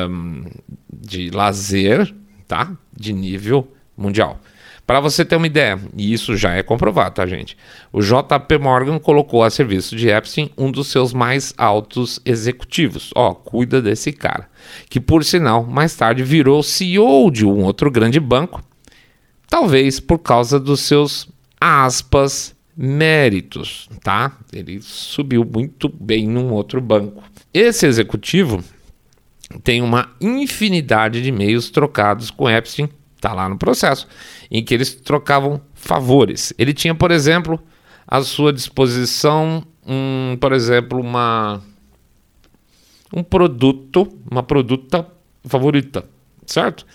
um, 0.10 0.46
de 0.91 1.29
lazer, 1.31 2.13
tá? 2.48 2.72
De 2.96 3.12
nível 3.12 3.72
mundial. 3.98 4.39
Para 4.88 5.01
você 5.01 5.25
ter 5.25 5.36
uma 5.36 5.46
ideia, 5.46 5.77
e 5.98 6.13
isso 6.13 6.38
já 6.38 6.53
é 6.53 6.63
comprovado, 6.63 7.15
tá, 7.15 7.27
gente? 7.27 7.58
O 7.91 8.00
JP 8.00 8.58
Morgan 8.58 8.98
colocou 8.98 9.44
a 9.44 9.50
serviço 9.50 9.98
de 9.98 10.08
Epstein 10.08 10.50
um 10.58 10.72
dos 10.72 10.88
seus 10.88 11.12
mais 11.12 11.53
altos 11.58 12.22
executivos. 12.24 13.12
Ó, 13.13 13.34
cuida 13.36 13.82
desse 13.82 14.13
cara. 14.13 14.50
Que, 14.89 15.01
por 15.01 15.25
sinal, 15.25 15.65
mais 15.65 15.94
tarde 15.94 16.24
virou 16.24 16.63
CEO 16.63 17.29
de 17.29 17.46
um 17.46 17.65
outro 17.65 17.91
grande 17.91 18.17
banco, 18.17 18.63
talvez 19.50 20.00
por 20.00 20.20
causa 20.20 20.58
dos 20.58 20.79
seus 20.79 21.27
aspas 21.60 22.56
méritos, 22.77 23.89
tá? 24.01 24.38
Ele 24.53 24.79
subiu 24.82 25.44
muito 25.44 25.89
bem 25.89 26.25
num 26.29 26.53
outro 26.53 26.79
banco. 26.79 27.22
Esse 27.53 27.86
executivo 27.86 28.63
tem 29.65 29.82
uma 29.82 30.12
infinidade 30.22 31.22
de 31.22 31.27
e-mails 31.27 31.70
trocados 31.70 32.32
com 32.32 32.50
Epstein 32.50 32.89
Está 33.17 33.33
lá 33.33 33.50
no 33.50 33.57
processo, 33.57 34.07
em 34.50 34.63
que 34.63 34.74
eles 34.74 34.93
trocavam 34.95 35.59
favores. 35.74 36.53
Ele 36.57 36.74
tinha, 36.74 36.93
por 36.95 37.12
exemplo, 37.12 37.59
à 38.07 38.21
sua 38.21 38.53
disposição, 38.53 39.63
um, 39.86 40.38
por 40.39 40.53
exemplo, 40.53 41.01
uma 41.01 41.62
um 43.13 43.24
produto, 43.24 44.07
uma 44.29 44.43
produta 44.43 45.07
favorita, 45.45 46.05
certo? 46.45 46.86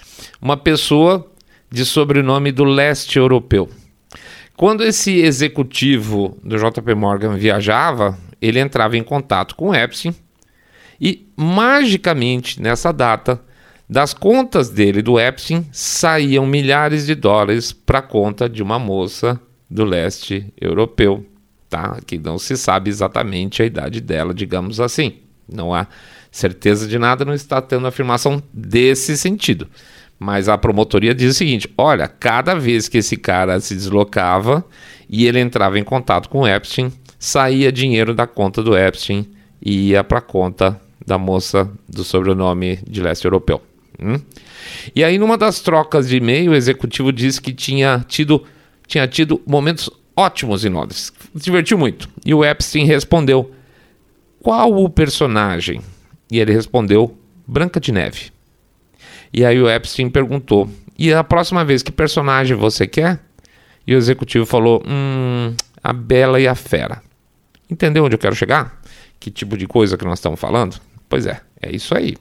Uma 0.41 0.57
pessoa 0.57 1.31
de 1.71 1.85
sobrenome 1.85 2.53
do 2.53 2.65
leste 2.65 3.19
europeu. 3.19 3.69
Quando 4.57 4.85
esse 4.85 5.21
executivo 5.21 6.39
do 6.45 6.57
JP 6.57 6.95
Morgan 6.95 7.35
viajava, 7.37 8.19
ele 8.41 8.61
entrava 8.61 8.97
em 8.97 9.03
contato 9.03 9.57
com 9.57 9.71
o 9.71 9.75
Epstein 9.75 10.15
e 11.01 11.27
magicamente 11.37 12.61
nessa 12.61 12.93
data 12.93 13.43
das 13.89 14.15
contas 14.15 14.71
dele 14.71 15.03
do 15.03 15.19
Epstein 15.19 15.67
saíam 15.73 16.47
milhares 16.47 17.07
de 17.07 17.15
dólares 17.15 17.73
para 17.73 17.99
a 17.99 18.03
conta 18.03 18.49
de 18.49 18.63
uma 18.63 18.79
moça 18.79 19.41
do 19.69 19.85
leste 19.85 20.53
europeu, 20.61 21.27
tá? 21.69 21.99
Que 22.07 22.19
não 22.19 22.39
se 22.39 22.57
sabe 22.57 22.91
exatamente 22.91 23.63
a 23.63 23.67
idade 23.67 24.01
dela, 24.01 24.33
digamos 24.33 24.81
assim. 24.81 25.15
Não 25.49 25.75
há 25.75 25.87
certeza 26.31 26.87
de 26.87 26.99
nada, 26.99 27.25
não 27.25 27.35
está 27.35 27.61
tendo 27.61 27.87
afirmação 27.87 28.43
desse 28.53 29.17
sentido. 29.17 29.69
Mas 30.19 30.49
a 30.49 30.57
promotoria 30.57 31.15
diz 31.15 31.35
o 31.35 31.39
seguinte: 31.39 31.69
olha, 31.77 32.07
cada 32.07 32.55
vez 32.55 32.89
que 32.89 32.99
esse 32.99 33.17
cara 33.17 33.59
se 33.61 33.75
deslocava 33.75 34.65
e 35.09 35.27
ele 35.27 35.41
entrava 35.41 35.79
em 35.79 35.85
contato 35.85 36.29
com 36.29 36.41
o 36.41 36.49
Epstein, 36.49 36.93
saía 37.19 37.73
dinheiro 37.73 38.15
da 38.15 38.27
conta 38.27 38.63
do 38.63 38.77
Epstein 38.77 39.29
e 39.61 39.91
ia 39.91 40.05
para 40.05 40.19
a 40.19 40.23
conta 40.23 40.81
da 41.05 41.19
moça 41.19 41.71
do 41.89 42.05
sobrenome 42.05 42.79
de 42.87 43.01
leste 43.01 43.25
europeu. 43.25 43.72
Hum? 44.03 44.21
E 44.95 45.05
aí, 45.05 45.19
numa 45.19 45.39
das 45.39 45.61
trocas 45.61 46.09
de 46.09 46.17
e-mail, 46.17 46.53
o 46.53 46.55
executivo 46.55 47.13
disse 47.13 47.41
que 47.41 47.53
tinha 47.53 48.05
tido, 48.09 48.45
tinha 48.87 49.07
tido 49.07 49.41
momentos 49.47 49.89
ótimos 50.17 50.65
em 50.65 50.69
Londres. 50.69 51.13
Se 51.37 51.45
divertiu 51.45 51.79
muito. 51.79 52.09
E 52.25 52.35
o 52.35 52.45
Epstein 52.45 52.85
respondeu: 52.85 53.51
Qual 54.41 54.75
o 54.75 54.91
personagem? 54.91 55.81
E 56.31 56.39
ele 56.39 56.53
respondeu: 56.53 57.17
Branca 57.47 57.81
de 57.81 57.93
Neve. 57.93 58.31
E 59.33 59.45
aí 59.45 59.61
o 59.61 59.71
Epstein 59.71 60.11
perguntou: 60.11 60.69
E 60.99 61.13
a 61.13 61.25
próxima 61.25 61.65
vez, 61.65 61.83
que 61.83 61.93
personagem 61.93 62.57
você 62.57 62.87
quer? 62.87 63.21
E 63.87 63.95
o 63.95 63.99
executivo 63.99 64.45
falou: 64.45 64.83
Hum, 64.87 65.55
a 65.83 65.93
Bela 65.93 66.41
e 66.41 66.47
a 66.47 66.55
Fera. 66.55 67.03
Entendeu 67.71 68.05
onde 68.05 68.15
eu 68.15 68.19
quero 68.19 68.35
chegar? 68.35 68.81
Que 69.19 69.31
tipo 69.31 69.57
de 69.57 69.67
coisa 69.67 69.97
que 69.97 70.05
nós 70.05 70.19
estamos 70.19 70.39
falando? 70.39 70.79
Pois 71.09 71.27
é, 71.27 71.41
é 71.61 71.75
isso 71.75 71.95
aí. 71.95 72.17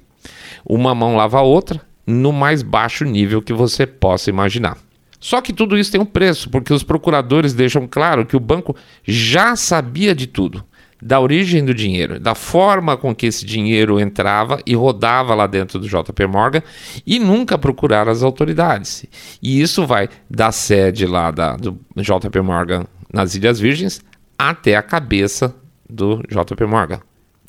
Uma 0.66 0.94
mão 0.94 1.16
lava 1.16 1.40
a 1.40 1.44
outra 1.44 1.82
no 2.06 2.32
mais 2.32 2.62
baixo 2.62 3.06
nível 3.06 3.42
que 3.42 3.54
você 3.54 3.86
possa 3.86 4.30
imaginar. 4.30 4.78
Só 5.20 5.40
que 5.40 5.54
tudo 5.54 5.78
isso 5.78 5.92
tem 5.92 6.01
um 6.01 6.06
preço, 6.06 6.50
porque 6.50 6.74
os 6.74 6.84
procuradores 6.84 7.54
deixam 7.54 7.88
claro 7.88 8.25
que 8.25 8.36
o 8.36 8.40
banco 8.40 8.75
já 9.04 9.56
sabia 9.56 10.16
de 10.16 10.25
tudo, 10.25 10.63
da 11.00 11.20
origem 11.20 11.63
do 11.63 11.75
dinheiro, 11.75 12.20
da 12.20 12.34
forma 12.34 12.98
com 12.98 13.13
que 13.13 13.28
esse 13.28 13.46
dinheiro 13.46 14.00
entrava 14.00 14.60
e 14.66 14.74
rodava 14.74 15.36
lá 15.36 15.46
dentro 15.46 15.78
do 15.78 15.88
JP 15.88 16.25
Morgan 16.25 16.63
e 17.06 17.20
nunca 17.20 17.56
procuraram 17.56 18.12
as 18.12 18.24
autoridades. 18.24 19.06
E 19.42 19.62
isso 19.62 19.86
vai 19.86 20.10
da 20.28 20.51
sede 20.51 21.06
lá 21.06 21.30
da, 21.30 21.56
do 21.56 21.80
JP 21.96 22.42
Morgan 22.42 22.86
nas 23.13 23.36
Ilhas 23.36 23.60
Virgens 23.60 24.01
até 24.38 24.75
a 24.75 24.82
cabeça 24.82 25.56
do 25.88 26.24
JP 26.28 26.66
Morgan. 26.66 27.00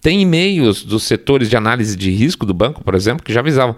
Tem 0.02 0.20
e-mails 0.20 0.84
dos 0.84 1.04
setores 1.04 1.48
de 1.48 1.56
análise 1.56 1.96
de 1.96 2.10
risco 2.10 2.44
do 2.44 2.52
banco, 2.52 2.82
por 2.82 2.96
exemplo, 2.96 3.24
que 3.24 3.32
já 3.32 3.38
avisavam: 3.38 3.76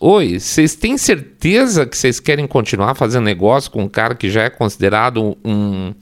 Oi, 0.00 0.40
vocês 0.40 0.74
têm 0.74 0.98
certeza 0.98 1.86
que 1.86 1.96
vocês 1.96 2.18
querem 2.18 2.48
continuar 2.48 2.96
fazendo 2.96 3.24
negócio 3.24 3.70
com 3.70 3.84
um 3.84 3.88
cara 3.88 4.16
que 4.16 4.28
já 4.28 4.42
é 4.42 4.50
considerado 4.50 5.38
um 5.44 5.94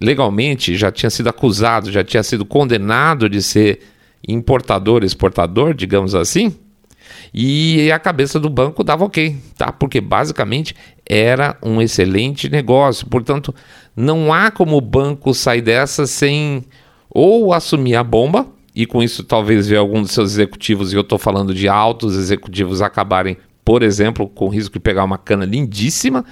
legalmente 0.00 0.76
já 0.76 0.90
tinha 0.90 1.08
sido 1.08 1.28
acusado, 1.28 1.92
já 1.92 2.02
tinha 2.02 2.22
sido 2.24 2.44
condenado 2.44 3.28
de 3.28 3.40
ser 3.40 3.80
importador, 4.26 5.04
exportador, 5.04 5.72
digamos 5.72 6.12
assim, 6.12 6.52
e 7.32 7.92
a 7.92 7.98
cabeça 7.98 8.40
do 8.40 8.50
banco 8.50 8.82
dava 8.82 9.04
ok, 9.04 9.36
tá? 9.56 9.70
Porque 9.70 10.00
basicamente 10.00 10.74
era 11.08 11.56
um 11.62 11.80
excelente 11.80 12.48
negócio. 12.48 13.06
Portanto, 13.06 13.54
não 13.94 14.32
há 14.32 14.50
como 14.50 14.76
o 14.76 14.80
banco 14.80 15.32
sair 15.32 15.62
dessa 15.62 16.06
sem 16.06 16.64
ou 17.12 17.52
assumir 17.52 17.96
a 17.96 18.02
bomba, 18.02 18.46
e 18.74 18.86
com 18.86 19.02
isso 19.02 19.22
talvez 19.22 19.68
ver 19.68 19.76
algum 19.76 20.00
dos 20.00 20.12
seus 20.12 20.32
executivos, 20.32 20.92
e 20.92 20.96
eu 20.96 21.02
estou 21.02 21.18
falando 21.18 21.54
de 21.54 21.68
altos 21.68 22.16
executivos, 22.16 22.80
acabarem, 22.80 23.36
por 23.64 23.82
exemplo, 23.82 24.28
com 24.28 24.46
o 24.46 24.48
risco 24.48 24.74
de 24.74 24.80
pegar 24.80 25.04
uma 25.04 25.18
cana 25.18 25.44
lindíssima, 25.44 26.24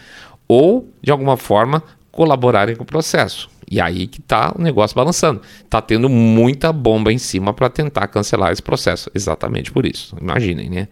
ou 0.49 0.89
de 1.03 1.11
alguma 1.11 1.37
forma 1.37 1.83
colaborarem 2.11 2.75
com 2.75 2.83
o 2.83 2.87
processo. 2.87 3.49
E 3.71 3.81
aí 3.81 4.09
que 4.09 4.19
está 4.19 4.53
o 4.59 4.61
negócio 4.61 4.97
balançando. 4.97 5.41
Está 5.65 5.81
tendo 5.81 6.09
muita 6.09 6.73
bomba 6.73 7.13
em 7.13 7.19
cima 7.19 7.55
para 7.55 7.71
tentar 7.71 8.09
cancelar 8.09 8.51
esse 8.51 8.61
processo. 8.61 9.09
Exatamente 9.15 9.71
por 9.71 9.87
isso. 9.87 10.17
Imaginem, 10.21 10.69
né? 10.69 10.89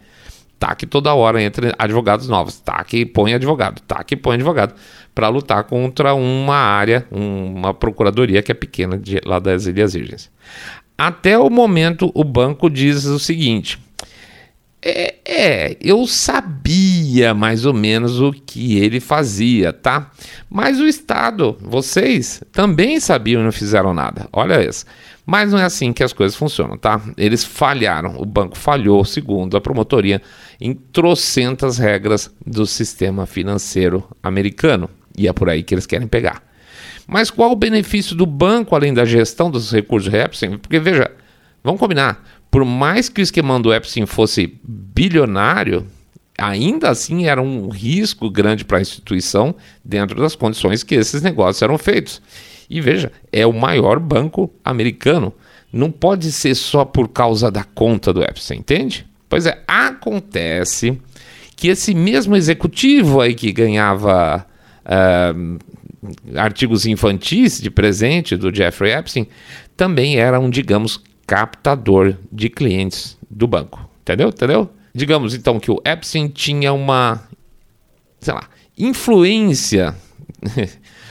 Tá 0.58 0.74
que 0.74 0.86
toda 0.86 1.14
hora 1.14 1.40
entra 1.40 1.72
advogados 1.78 2.28
novos, 2.28 2.58
tá 2.58 2.82
que 2.82 3.06
põe 3.06 3.32
advogado, 3.32 3.80
tá 3.82 4.02
que 4.02 4.16
põe 4.16 4.34
advogado 4.34 4.74
para 5.14 5.28
lutar 5.28 5.62
contra 5.64 6.14
uma 6.14 6.56
área, 6.56 7.06
uma 7.10 7.72
procuradoria 7.72 8.42
que 8.42 8.50
é 8.50 8.54
pequena 8.54 8.98
de, 8.98 9.20
lá 9.24 9.38
das 9.38 9.66
Ilhas 9.66 9.94
Virgens. 9.94 10.30
Até 10.96 11.38
o 11.38 11.48
momento, 11.48 12.10
o 12.12 12.24
banco 12.24 12.68
diz 12.68 13.04
o 13.04 13.20
seguinte: 13.20 13.78
é, 14.80 15.14
é, 15.24 15.76
eu 15.80 16.06
sabia 16.06 17.34
mais 17.34 17.64
ou 17.64 17.74
menos 17.74 18.20
o 18.20 18.32
que 18.32 18.78
ele 18.78 19.00
fazia, 19.00 19.72
tá? 19.72 20.10
Mas 20.48 20.78
o 20.78 20.86
Estado, 20.86 21.56
vocês 21.60 22.42
também 22.52 23.00
sabiam 23.00 23.40
e 23.40 23.44
não 23.44 23.52
fizeram 23.52 23.92
nada. 23.92 24.28
Olha 24.32 24.64
isso. 24.64 24.84
Mas 25.30 25.52
não 25.52 25.58
é 25.58 25.64
assim 25.64 25.92
que 25.92 26.02
as 26.02 26.14
coisas 26.14 26.34
funcionam, 26.34 26.78
tá? 26.78 27.02
Eles 27.14 27.44
falharam, 27.44 28.16
o 28.18 28.24
banco 28.24 28.56
falhou, 28.56 29.04
segundo 29.04 29.58
a 29.58 29.60
promotoria, 29.60 30.22
em 30.58 30.72
trocentas 30.72 31.76
regras 31.76 32.34
do 32.46 32.64
sistema 32.64 33.26
financeiro 33.26 34.08
americano. 34.22 34.88
E 35.18 35.28
é 35.28 35.32
por 35.34 35.50
aí 35.50 35.62
que 35.62 35.74
eles 35.74 35.84
querem 35.84 36.08
pegar. 36.08 36.42
Mas 37.06 37.30
qual 37.30 37.52
o 37.52 37.56
benefício 37.56 38.16
do 38.16 38.24
banco 38.24 38.74
além 38.74 38.94
da 38.94 39.04
gestão 39.04 39.50
dos 39.50 39.70
recursos 39.70 40.12
Epstein? 40.12 40.56
Porque 40.56 40.78
veja, 40.78 41.10
vamos 41.62 41.78
combinar 41.78 42.24
por 42.50 42.64
mais 42.64 43.10
que 43.10 43.20
o 43.20 43.22
esquema 43.22 43.60
do 43.60 43.72
Epstein 43.72 44.06
fosse 44.06 44.58
bilionário, 44.64 45.86
ainda 46.38 46.88
assim 46.88 47.26
era 47.26 47.42
um 47.42 47.68
risco 47.68 48.30
grande 48.30 48.64
para 48.64 48.78
a 48.78 48.80
instituição 48.80 49.54
dentro 49.84 50.18
das 50.20 50.34
condições 50.34 50.82
que 50.82 50.94
esses 50.94 51.20
negócios 51.20 51.60
eram 51.60 51.76
feitos. 51.76 52.22
E 52.68 52.80
veja, 52.80 53.10
é 53.32 53.46
o 53.46 53.52
maior 53.52 53.98
banco 53.98 54.50
americano. 54.64 55.32
Não 55.72 55.90
pode 55.90 56.32
ser 56.32 56.54
só 56.54 56.84
por 56.84 57.08
causa 57.08 57.50
da 57.50 57.64
conta 57.64 58.12
do 58.12 58.22
Epstein, 58.22 58.58
entende? 58.58 59.06
Pois 59.28 59.46
é, 59.46 59.62
acontece 59.66 60.98
que 61.54 61.68
esse 61.68 61.94
mesmo 61.94 62.36
executivo 62.36 63.20
aí 63.20 63.34
que 63.34 63.52
ganhava 63.52 64.46
uh, 64.84 65.58
artigos 66.36 66.86
infantis 66.86 67.60
de 67.60 67.70
presente 67.70 68.36
do 68.36 68.54
Jeffrey 68.54 68.92
Epstein 68.92 69.26
também 69.76 70.16
era 70.16 70.38
um, 70.40 70.48
digamos, 70.48 71.02
captador 71.26 72.16
de 72.32 72.48
clientes 72.48 73.18
do 73.28 73.46
banco. 73.46 73.88
Entendeu? 74.02 74.28
Entendeu? 74.28 74.70
Digamos 74.94 75.34
então 75.34 75.60
que 75.60 75.70
o 75.70 75.80
Epstein 75.84 76.28
tinha 76.28 76.72
uma, 76.72 77.28
sei 78.20 78.34
lá, 78.34 78.48
influência 78.76 79.94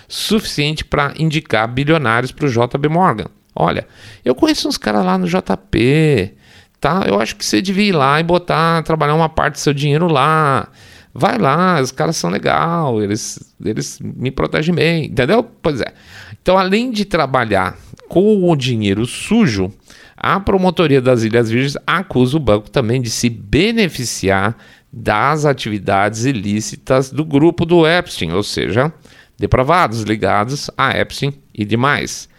suficiente 0.08 0.86
para 0.86 1.14
indicar 1.18 1.68
bilionários 1.68 2.32
para 2.32 2.46
o 2.46 2.50
JB 2.50 2.88
Morgan. 2.90 3.28
Olha, 3.56 3.88
eu 4.24 4.36
conheço 4.36 4.68
uns 4.68 4.78
caras 4.78 5.04
lá 5.04 5.18
no 5.18 5.28
JP, 5.28 6.34
tá? 6.80 7.04
Eu 7.08 7.20
acho 7.20 7.36
que 7.36 7.44
você 7.44 7.62
devia 7.62 7.90
ir 7.90 7.92
lá 7.92 8.20
e 8.20 8.24
botar, 8.24 8.84
trabalhar 8.84 9.16
uma 9.16 9.30
parte 9.30 9.54
do 9.54 9.60
seu 9.60 9.74
dinheiro 9.74 10.08
lá. 10.08 10.68
Vai 11.14 11.40
lá, 11.40 11.82
os 11.82 11.92
caras 11.92 12.16
são 12.16 12.30
legal, 12.30 13.02
eles, 13.02 13.54
eles 13.64 14.00
me 14.00 14.30
protegem 14.30 14.76
bem, 14.76 15.06
entendeu? 15.06 15.43
Pois 15.43 15.82
é. 15.82 15.91
Então, 16.39 16.58
além 16.58 16.91
de 16.91 17.06
trabalhar 17.06 17.76
com 18.08 18.50
o 18.50 18.56
dinheiro 18.56 19.06
sujo, 19.08 19.74
a 20.15 20.39
promotoria 20.39 21.02
das 21.02 21.24
Ilhas 21.24 21.50
Virgens 21.50 21.78
acusa 21.86 22.38
o 22.38 22.39
banco 22.39 22.70
também 22.70 23.02
de 23.02 23.10
se 23.10 23.30
beneficiar 23.30 24.56
das 24.91 25.46
atividades 25.46 26.26
ilícitas 26.26 27.12
do 27.12 27.26
grupo 27.26 27.65
do 27.65 27.88
Epstein, 27.88 28.32
ou 28.32 28.43
seja, 28.43 28.93
depravados 29.38 30.02
ligados 30.02 30.69
a 30.78 30.97
Epstein 30.97 31.34
e 31.54 31.63
demais. 31.63 32.30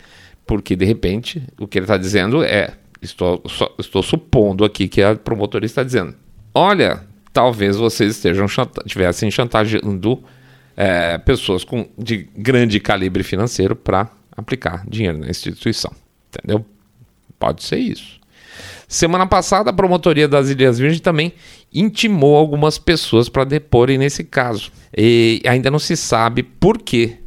Porque, 0.46 0.74
de 0.74 0.84
repente, 0.84 1.42
o 1.58 1.66
que 1.66 1.78
ele 1.78 1.84
está 1.84 1.96
dizendo 1.96 2.42
é: 2.42 2.72
estou, 3.00 3.42
estou 3.78 4.02
supondo 4.02 4.64
aqui 4.64 4.88
que 4.88 5.02
a 5.02 5.14
promotoria 5.14 5.66
está 5.66 5.82
dizendo, 5.82 6.14
olha, 6.54 7.04
talvez 7.32 7.76
vocês 7.76 8.16
estejam 8.16 8.48
chanta 8.48 8.82
tivessem 8.84 9.30
chantageando 9.30 10.22
é, 10.76 11.18
pessoas 11.18 11.64
com, 11.64 11.88
de 11.96 12.28
grande 12.36 12.80
calibre 12.80 13.22
financeiro 13.22 13.76
para 13.76 14.10
aplicar 14.36 14.84
dinheiro 14.88 15.18
na 15.18 15.28
instituição. 15.28 15.92
Entendeu? 16.28 16.64
Pode 17.38 17.62
ser 17.62 17.78
isso. 17.78 18.17
Semana 18.88 19.26
passada, 19.26 19.68
a 19.68 19.72
promotoria 19.72 20.26
das 20.26 20.48
Ilhas 20.48 20.78
Virgens 20.78 21.02
também 21.02 21.34
intimou 21.72 22.34
algumas 22.34 22.78
pessoas 22.78 23.28
para 23.28 23.44
deporem 23.44 23.98
nesse 23.98 24.24
caso. 24.24 24.72
E 24.96 25.42
ainda 25.46 25.70
não 25.70 25.78
se 25.78 25.94
sabe 25.94 26.42
por 26.42 26.78
que 26.78 27.18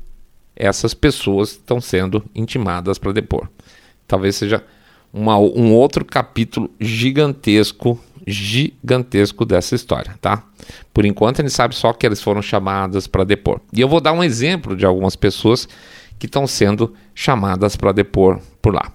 essas 0.56 0.96
pessoas 0.96 1.52
estão 1.52 1.80
sendo 1.80 2.24
intimadas 2.34 2.98
para 2.98 3.12
depor. 3.12 3.48
Talvez 4.08 4.36
seja 4.38 4.64
uma, 5.14 5.38
um 5.38 5.72
outro 5.72 6.04
capítulo 6.04 6.68
gigantesco, 6.80 8.00
gigantesco 8.26 9.46
dessa 9.46 9.76
história, 9.76 10.16
tá? 10.20 10.44
Por 10.92 11.06
enquanto, 11.06 11.42
a 11.42 11.44
gente 11.44 11.54
sabe 11.54 11.76
só 11.76 11.94
que 11.94 12.08
eles 12.08 12.22
foram 12.22 12.42
chamadas 12.42 13.06
para 13.06 13.24
depor. 13.24 13.62
E 13.72 13.82
eu 13.82 13.88
vou 13.88 14.02
dar 14.02 14.14
um 14.14 14.24
exemplo 14.24 14.76
de 14.76 14.86
algumas 14.86 15.16
pessoas 15.16 15.68
que 16.18 16.26
estão 16.26 16.46
sendo 16.46 16.94
chamadas 17.16 17.76
para 17.76 17.92
depor 17.92 18.40
por 18.62 18.74
lá. 18.74 18.92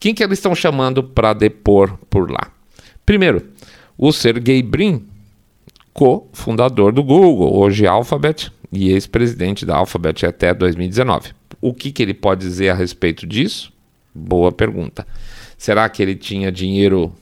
Quem 0.00 0.14
que 0.14 0.22
eles 0.22 0.38
estão 0.38 0.54
chamando 0.54 1.02
para 1.02 1.32
depor 1.32 1.98
por 2.08 2.30
lá? 2.30 2.52
Primeiro, 3.04 3.48
o 3.96 4.12
Sergey 4.12 4.62
Brin, 4.62 5.04
co-fundador 5.92 6.92
do 6.92 7.02
Google, 7.02 7.58
hoje 7.58 7.86
Alphabet, 7.86 8.52
e 8.70 8.90
ex-presidente 8.90 9.66
da 9.66 9.76
Alphabet 9.76 10.24
até 10.24 10.54
2019. 10.54 11.32
O 11.60 11.74
que, 11.74 11.90
que 11.90 12.02
ele 12.02 12.14
pode 12.14 12.42
dizer 12.42 12.68
a 12.68 12.74
respeito 12.74 13.26
disso? 13.26 13.72
Boa 14.14 14.52
pergunta. 14.52 15.06
Será 15.56 15.88
que 15.88 16.02
ele 16.02 16.14
tinha 16.14 16.52
dinheiro, 16.52 17.12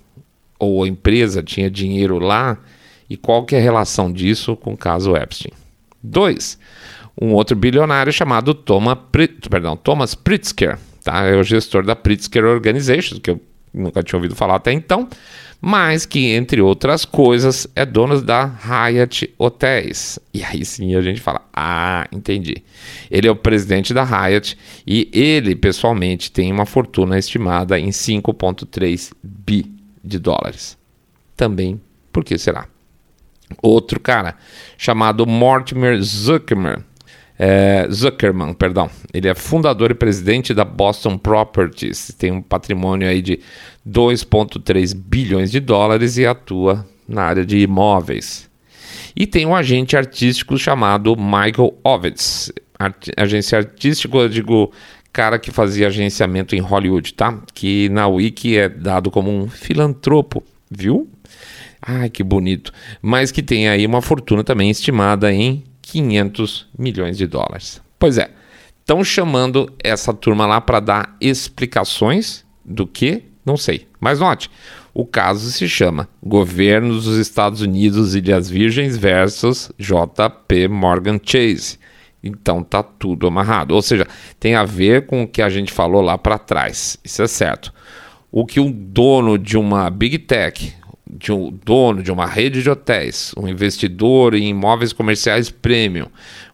ou 0.58 0.84
a 0.84 0.88
empresa 0.88 1.42
tinha 1.42 1.70
dinheiro 1.70 2.18
lá? 2.18 2.58
E 3.08 3.16
qual 3.16 3.44
que 3.44 3.54
é 3.54 3.58
a 3.58 3.62
relação 3.62 4.12
disso 4.12 4.56
com 4.56 4.74
o 4.74 4.76
caso 4.76 5.16
Epstein? 5.16 5.52
Dois, 6.02 6.58
um 7.20 7.32
outro 7.32 7.56
bilionário 7.56 8.12
chamado 8.12 8.52
Thomas, 8.52 8.98
perdão, 9.48 9.76
Thomas 9.76 10.14
Pritzker, 10.14 10.78
tá? 11.06 11.24
É 11.24 11.36
o 11.36 11.44
gestor 11.44 11.84
da 11.84 11.94
Pritzker 11.94 12.44
Organization, 12.44 13.20
que 13.20 13.30
eu 13.30 13.40
nunca 13.72 14.02
tinha 14.02 14.16
ouvido 14.16 14.34
falar 14.34 14.56
até 14.56 14.72
então, 14.72 15.08
mas 15.60 16.04
que, 16.04 16.32
entre 16.32 16.60
outras 16.60 17.04
coisas, 17.04 17.68
é 17.76 17.86
dono 17.86 18.20
da 18.20 18.44
Hyatt 18.44 19.32
Hotels. 19.38 20.18
E 20.34 20.42
aí 20.42 20.64
sim 20.64 20.96
a 20.96 21.00
gente 21.00 21.20
fala: 21.20 21.42
ah, 21.54 22.08
entendi. 22.10 22.56
Ele 23.08 23.28
é 23.28 23.30
o 23.30 23.36
presidente 23.36 23.94
da 23.94 24.02
Hyatt 24.02 24.58
e 24.84 25.08
ele, 25.12 25.54
pessoalmente, 25.54 26.30
tem 26.30 26.52
uma 26.52 26.66
fortuna 26.66 27.16
estimada 27.16 27.78
em 27.78 27.90
5,3 27.90 29.12
bi 29.22 29.72
de 30.02 30.18
dólares. 30.18 30.76
Também, 31.36 31.80
por 32.12 32.24
que 32.24 32.36
será? 32.36 32.66
Outro 33.62 34.00
cara 34.00 34.34
chamado 34.76 35.24
Mortimer 35.24 36.02
Zuckerman 36.02 36.78
é, 37.38 37.86
Zuckerman, 37.90 38.54
perdão. 38.54 38.90
Ele 39.12 39.28
é 39.28 39.34
fundador 39.34 39.90
e 39.90 39.94
presidente 39.94 40.54
da 40.54 40.64
Boston 40.64 41.18
Properties. 41.18 42.14
Tem 42.18 42.32
um 42.32 42.42
patrimônio 42.42 43.08
aí 43.08 43.20
de 43.20 43.40
2,3 43.86 44.94
bilhões 44.94 45.50
de 45.50 45.60
dólares 45.60 46.16
e 46.16 46.26
atua 46.26 46.86
na 47.08 47.22
área 47.22 47.44
de 47.44 47.58
imóveis. 47.58 48.48
E 49.14 49.26
tem 49.26 49.46
um 49.46 49.54
agente 49.54 49.96
artístico 49.96 50.58
chamado 50.58 51.16
Michael 51.16 51.78
Ovitz. 51.84 52.52
Art 52.78 53.08
agência 53.16 53.56
artística, 53.56 54.16
eu 54.18 54.28
digo 54.28 54.70
cara 55.12 55.38
que 55.38 55.50
fazia 55.50 55.86
agenciamento 55.86 56.54
em 56.54 56.60
Hollywood, 56.60 57.14
tá? 57.14 57.40
Que 57.54 57.88
na 57.88 58.06
Wiki 58.06 58.58
é 58.58 58.68
dado 58.68 59.10
como 59.10 59.30
um 59.30 59.48
filantropo, 59.48 60.42
viu? 60.70 61.08
Ai, 61.80 62.10
que 62.10 62.22
bonito. 62.22 62.70
Mas 63.00 63.32
que 63.32 63.42
tem 63.42 63.66
aí 63.66 63.86
uma 63.86 64.02
fortuna 64.02 64.44
também 64.44 64.70
estimada 64.70 65.32
em 65.32 65.64
500 65.96 66.68
milhões 66.78 67.16
de 67.16 67.26
dólares. 67.26 67.80
Pois 67.98 68.18
é, 68.18 68.30
estão 68.80 69.02
chamando 69.02 69.72
essa 69.82 70.12
turma 70.12 70.44
lá 70.44 70.60
para 70.60 70.78
dar 70.78 71.16
explicações 71.22 72.44
do 72.62 72.86
que? 72.86 73.22
Não 73.46 73.56
sei. 73.56 73.88
Mas 73.98 74.20
note, 74.20 74.50
o 74.92 75.06
caso 75.06 75.50
se 75.50 75.66
chama 75.66 76.06
Governo 76.22 76.92
dos 76.92 77.16
Estados 77.16 77.62
Unidos 77.62 78.14
Ilhas 78.14 78.50
Virgens 78.50 78.98
versus 78.98 79.72
JP 79.78 80.68
Morgan 80.68 81.18
Chase. 81.22 81.78
Então 82.22 82.62
tá 82.62 82.82
tudo 82.82 83.26
amarrado. 83.26 83.74
Ou 83.74 83.80
seja, 83.80 84.06
tem 84.38 84.54
a 84.54 84.64
ver 84.64 85.06
com 85.06 85.22
o 85.22 85.28
que 85.28 85.40
a 85.40 85.48
gente 85.48 85.72
falou 85.72 86.02
lá 86.02 86.18
para 86.18 86.38
trás. 86.38 86.98
Isso 87.02 87.22
é 87.22 87.26
certo. 87.26 87.72
O 88.30 88.44
que 88.44 88.60
um 88.60 88.70
dono 88.70 89.38
de 89.38 89.56
uma 89.56 89.88
big 89.88 90.18
tech, 90.18 90.74
de 91.08 91.32
um 91.32 91.52
dono 91.64 92.02
de 92.02 92.10
uma 92.10 92.26
rede 92.26 92.62
de 92.62 92.70
hotéis, 92.70 93.32
um 93.36 93.46
investidor 93.46 94.34
em 94.34 94.48
imóveis 94.48 94.92
comerciais 94.92 95.50
premium, 95.50 96.08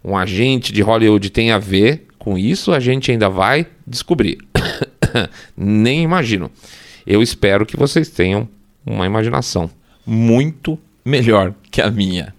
um 0.05 0.17
agente 0.17 0.73
de 0.73 0.83
Hollywood 0.83 1.31
tem 1.31 1.51
a 1.51 1.59
ver 1.59 2.07
com 2.19 2.37
isso, 2.37 2.73
a 2.73 2.79
gente 2.79 3.11
ainda 3.11 3.29
vai 3.29 3.67
descobrir. 3.87 4.39
Nem 5.57 6.03
imagino. 6.03 6.51
Eu 7.07 7.23
espero 7.23 7.67
que 7.67 7.77
vocês 7.77 8.09
tenham 8.09 8.49
uma 8.87 9.07
imaginação 9.07 9.71
muito 10.07 10.79
melhor 11.05 11.55
que 11.71 11.81
a 11.81 11.91
minha. 11.91 12.35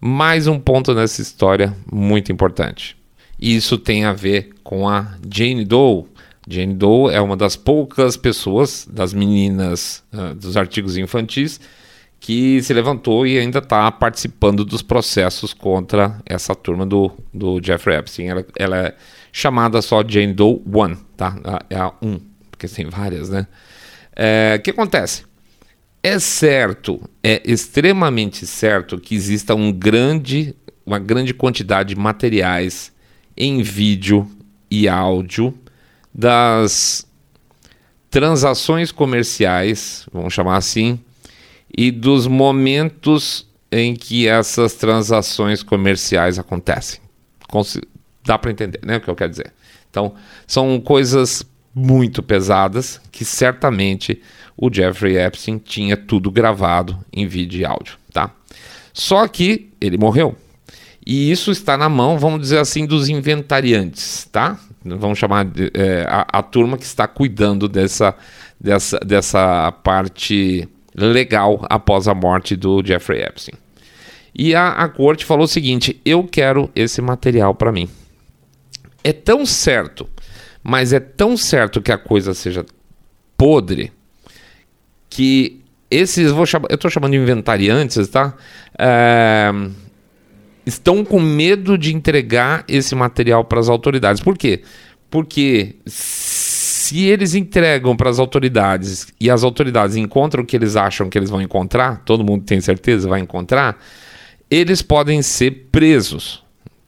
Mais 0.00 0.46
um 0.46 0.58
ponto 0.58 0.94
nessa 0.94 1.22
história 1.22 1.76
muito 1.90 2.32
importante. 2.32 2.96
Isso 3.38 3.78
tem 3.78 4.04
a 4.04 4.12
ver 4.12 4.50
com 4.64 4.88
a 4.88 5.16
Jane 5.32 5.64
Doe. 5.64 6.04
Jane 6.48 6.74
Doe 6.74 7.12
é 7.12 7.20
uma 7.20 7.36
das 7.36 7.56
poucas 7.56 8.16
pessoas, 8.16 8.88
das 8.90 9.12
meninas 9.12 10.02
uh, 10.12 10.34
dos 10.34 10.56
artigos 10.56 10.96
infantis, 10.96 11.60
que 12.18 12.60
se 12.62 12.72
levantou 12.72 13.26
e 13.26 13.38
ainda 13.38 13.58
está 13.58 13.92
participando 13.92 14.64
dos 14.64 14.82
processos 14.82 15.52
contra 15.52 16.18
essa 16.24 16.54
turma 16.54 16.86
do, 16.86 17.12
do 17.32 17.60
Jeffrey 17.62 17.96
Epstein. 17.96 18.28
Ela, 18.28 18.46
ela 18.58 18.78
é 18.78 18.94
chamada 19.30 19.82
só 19.82 20.02
Jane 20.06 20.32
Doe 20.32 20.60
1, 20.66 20.94
tá? 21.16 21.36
É 21.68 21.76
a 21.76 21.92
1, 22.02 22.18
porque 22.50 22.66
tem 22.66 22.86
várias, 22.86 23.28
né? 23.28 23.46
É, 24.16 24.56
o 24.58 24.62
que 24.62 24.70
acontece? 24.70 25.24
É 26.02 26.18
certo, 26.18 27.00
é 27.22 27.42
extremamente 27.44 28.46
certo 28.46 28.98
que 28.98 29.14
exista 29.14 29.54
um 29.54 29.70
grande, 29.70 30.54
uma 30.86 30.98
grande 30.98 31.34
quantidade 31.34 31.90
de 31.94 32.00
materiais 32.00 32.92
em 33.36 33.62
vídeo 33.62 34.26
e 34.70 34.88
áudio 34.88 35.54
das 36.14 37.06
transações 38.10 38.90
comerciais, 38.90 40.06
vamos 40.12 40.32
chamar 40.32 40.56
assim, 40.56 40.98
e 41.76 41.90
dos 41.90 42.26
momentos 42.26 43.46
em 43.70 43.94
que 43.94 44.26
essas 44.26 44.74
transações 44.74 45.62
comerciais 45.62 46.38
acontecem. 46.38 47.00
Dá 48.24 48.38
para 48.38 48.50
entender, 48.50 48.80
né, 48.82 48.96
o 48.96 49.00
que 49.00 49.08
eu 49.08 49.16
quero 49.16 49.30
dizer? 49.30 49.52
Então, 49.90 50.14
são 50.46 50.80
coisas 50.80 51.44
muito 51.74 52.22
pesadas 52.22 53.00
que 53.12 53.24
certamente 53.24 54.22
o 54.56 54.72
Jeffrey 54.72 55.16
Epstein 55.16 55.58
tinha 55.58 55.96
tudo 55.96 56.30
gravado 56.30 56.98
em 57.12 57.26
vídeo 57.26 57.60
e 57.60 57.64
áudio, 57.64 57.96
tá? 58.12 58.34
Só 58.92 59.26
que 59.28 59.70
ele 59.80 59.96
morreu. 59.96 60.36
E 61.08 61.30
isso 61.30 61.50
está 61.50 61.74
na 61.74 61.88
mão, 61.88 62.18
vamos 62.18 62.38
dizer 62.38 62.58
assim, 62.58 62.84
dos 62.84 63.08
inventariantes, 63.08 64.28
tá? 64.30 64.60
Vamos 64.84 65.18
chamar 65.18 65.46
de, 65.46 65.70
é, 65.72 66.04
a, 66.06 66.26
a, 66.38 66.42
turma 66.42 66.76
que 66.76 66.84
está 66.84 67.08
cuidando 67.08 67.66
dessa, 67.66 68.14
dessa, 68.60 68.98
dessa 68.98 69.72
parte 69.82 70.68
legal 70.94 71.64
após 71.70 72.06
a 72.08 72.14
morte 72.14 72.54
do 72.54 72.84
Jeffrey 72.84 73.22
Epstein. 73.22 73.54
E 74.34 74.54
a, 74.54 74.68
a 74.68 74.86
corte 74.86 75.24
falou 75.24 75.46
o 75.46 75.48
seguinte: 75.48 75.98
eu 76.04 76.24
quero 76.24 76.70
esse 76.76 77.00
material 77.00 77.54
para 77.54 77.72
mim. 77.72 77.88
É 79.02 79.10
tão 79.10 79.46
certo, 79.46 80.06
mas 80.62 80.92
é 80.92 81.00
tão 81.00 81.38
certo 81.38 81.80
que 81.80 81.90
a 81.90 81.96
coisa 81.96 82.34
seja 82.34 82.66
podre 83.34 83.90
que 85.08 85.62
esses, 85.90 86.30
vou 86.30 86.44
chamar, 86.44 86.68
eu 86.68 86.74
estou 86.74 86.90
chamando 86.90 87.12
de 87.12 87.16
inventariantes, 87.16 88.08
tá? 88.08 88.34
É, 88.78 89.50
estão 90.68 91.04
com 91.04 91.20
medo 91.20 91.76
de 91.76 91.94
entregar 91.94 92.64
esse 92.68 92.94
material 92.94 93.44
para 93.44 93.60
as 93.60 93.68
autoridades. 93.68 94.22
Por 94.22 94.36
quê? 94.36 94.62
Porque 95.10 95.76
se 95.86 97.06
eles 97.06 97.34
entregam 97.34 97.96
para 97.96 98.10
as 98.10 98.18
autoridades 98.18 99.08
e 99.20 99.30
as 99.30 99.42
autoridades 99.42 99.96
encontram 99.96 100.42
o 100.42 100.46
que 100.46 100.56
eles 100.56 100.76
acham 100.76 101.08
que 101.08 101.18
eles 101.18 101.30
vão 101.30 101.42
encontrar, 101.42 102.02
todo 102.04 102.24
mundo 102.24 102.44
tem 102.44 102.60
certeza 102.60 103.08
vai 103.08 103.20
encontrar, 103.20 103.78
eles 104.50 104.80
podem 104.82 105.20
ser 105.22 105.68
presos 105.70 106.44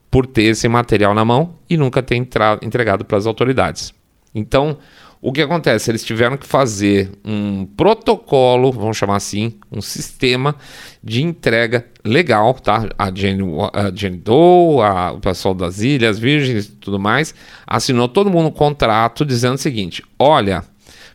por 0.09 0.25
ter 0.25 0.43
esse 0.43 0.67
material 0.67 1.13
na 1.13 1.23
mão 1.23 1.55
e 1.69 1.77
nunca 1.77 2.01
ter 2.01 2.15
entregado 2.15 3.05
para 3.05 3.17
as 3.17 3.25
autoridades. 3.25 3.93
Então, 4.33 4.77
o 5.21 5.31
que 5.31 5.41
acontece? 5.41 5.91
Eles 5.91 6.03
tiveram 6.03 6.35
que 6.35 6.47
fazer 6.47 7.11
um 7.23 7.65
protocolo, 7.65 8.71
vamos 8.71 8.97
chamar 8.97 9.17
assim, 9.17 9.53
um 9.71 9.79
sistema 9.79 10.55
de 11.03 11.21
entrega 11.21 11.85
legal, 12.03 12.55
tá? 12.55 12.89
A 12.97 13.13
Jane, 13.13 13.43
Jane 13.93 14.17
Doe, 14.17 14.81
a, 14.81 15.11
o 15.11 15.19
pessoal 15.19 15.53
das 15.53 15.79
Ilhas 15.81 16.17
Virgens 16.17 16.65
e 16.65 16.71
tudo 16.71 16.99
mais, 16.99 17.35
assinou 17.67 18.07
todo 18.07 18.31
mundo 18.31 18.47
um 18.47 18.51
contrato 18.51 19.23
dizendo 19.23 19.55
o 19.55 19.59
seguinte: 19.59 20.03
olha, 20.17 20.63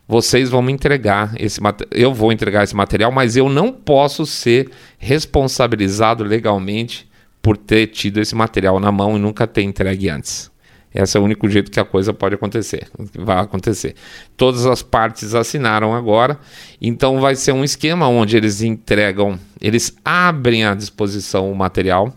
vocês 0.07 0.49
vão 0.49 0.61
me 0.61 0.71
entregar 0.71 1.33
esse 1.37 1.59
eu 1.91 2.13
vou 2.13 2.31
entregar 2.31 2.63
esse 2.63 2.75
material, 2.75 3.11
mas 3.11 3.35
eu 3.35 3.49
não 3.49 3.73
posso 3.73 4.25
ser 4.25 4.71
responsabilizado 4.97 6.23
legalmente 6.23 7.09
por 7.41 7.57
ter 7.57 7.87
tido 7.87 8.21
esse 8.21 8.33
material 8.33 8.79
na 8.79 8.91
mão 8.91 9.17
e 9.17 9.19
nunca 9.19 9.45
ter 9.45 9.63
entregue 9.63 10.09
antes. 10.09 10.49
Esse 10.97 11.15
é 11.15 11.19
o 11.19 11.23
único 11.23 11.47
jeito 11.47 11.69
que 11.69 11.79
a 11.79 11.85
coisa 11.85 12.11
pode 12.11 12.33
acontecer, 12.33 12.87
vai 13.13 13.37
acontecer. 13.37 13.93
Todas 14.35 14.65
as 14.65 14.81
partes 14.81 15.35
assinaram 15.35 15.93
agora, 15.93 16.39
então 16.81 17.19
vai 17.19 17.35
ser 17.35 17.51
um 17.51 17.63
esquema 17.63 18.07
onde 18.07 18.35
eles 18.35 18.63
entregam, 18.63 19.39
eles 19.61 19.95
abrem 20.03 20.65
à 20.65 20.73
disposição 20.73 21.51
o 21.51 21.55
material 21.55 22.15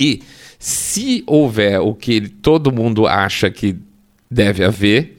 e 0.00 0.22
se 0.58 1.22
houver 1.26 1.78
o 1.78 1.94
que 1.94 2.26
todo 2.26 2.72
mundo 2.72 3.06
acha 3.06 3.50
que 3.50 3.76
deve 4.30 4.64
haver, 4.64 5.18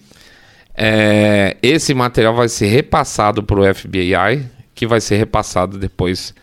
é, 0.73 1.57
esse 1.61 1.93
material 1.93 2.33
vai 2.33 2.49
ser 2.49 2.65
repassado 2.65 3.43
para 3.43 3.59
o 3.59 3.75
FBI, 3.75 4.43
que 4.73 4.87
vai 4.87 4.99
ser 4.99 5.17
repassado 5.17 5.77
depois 5.77 6.33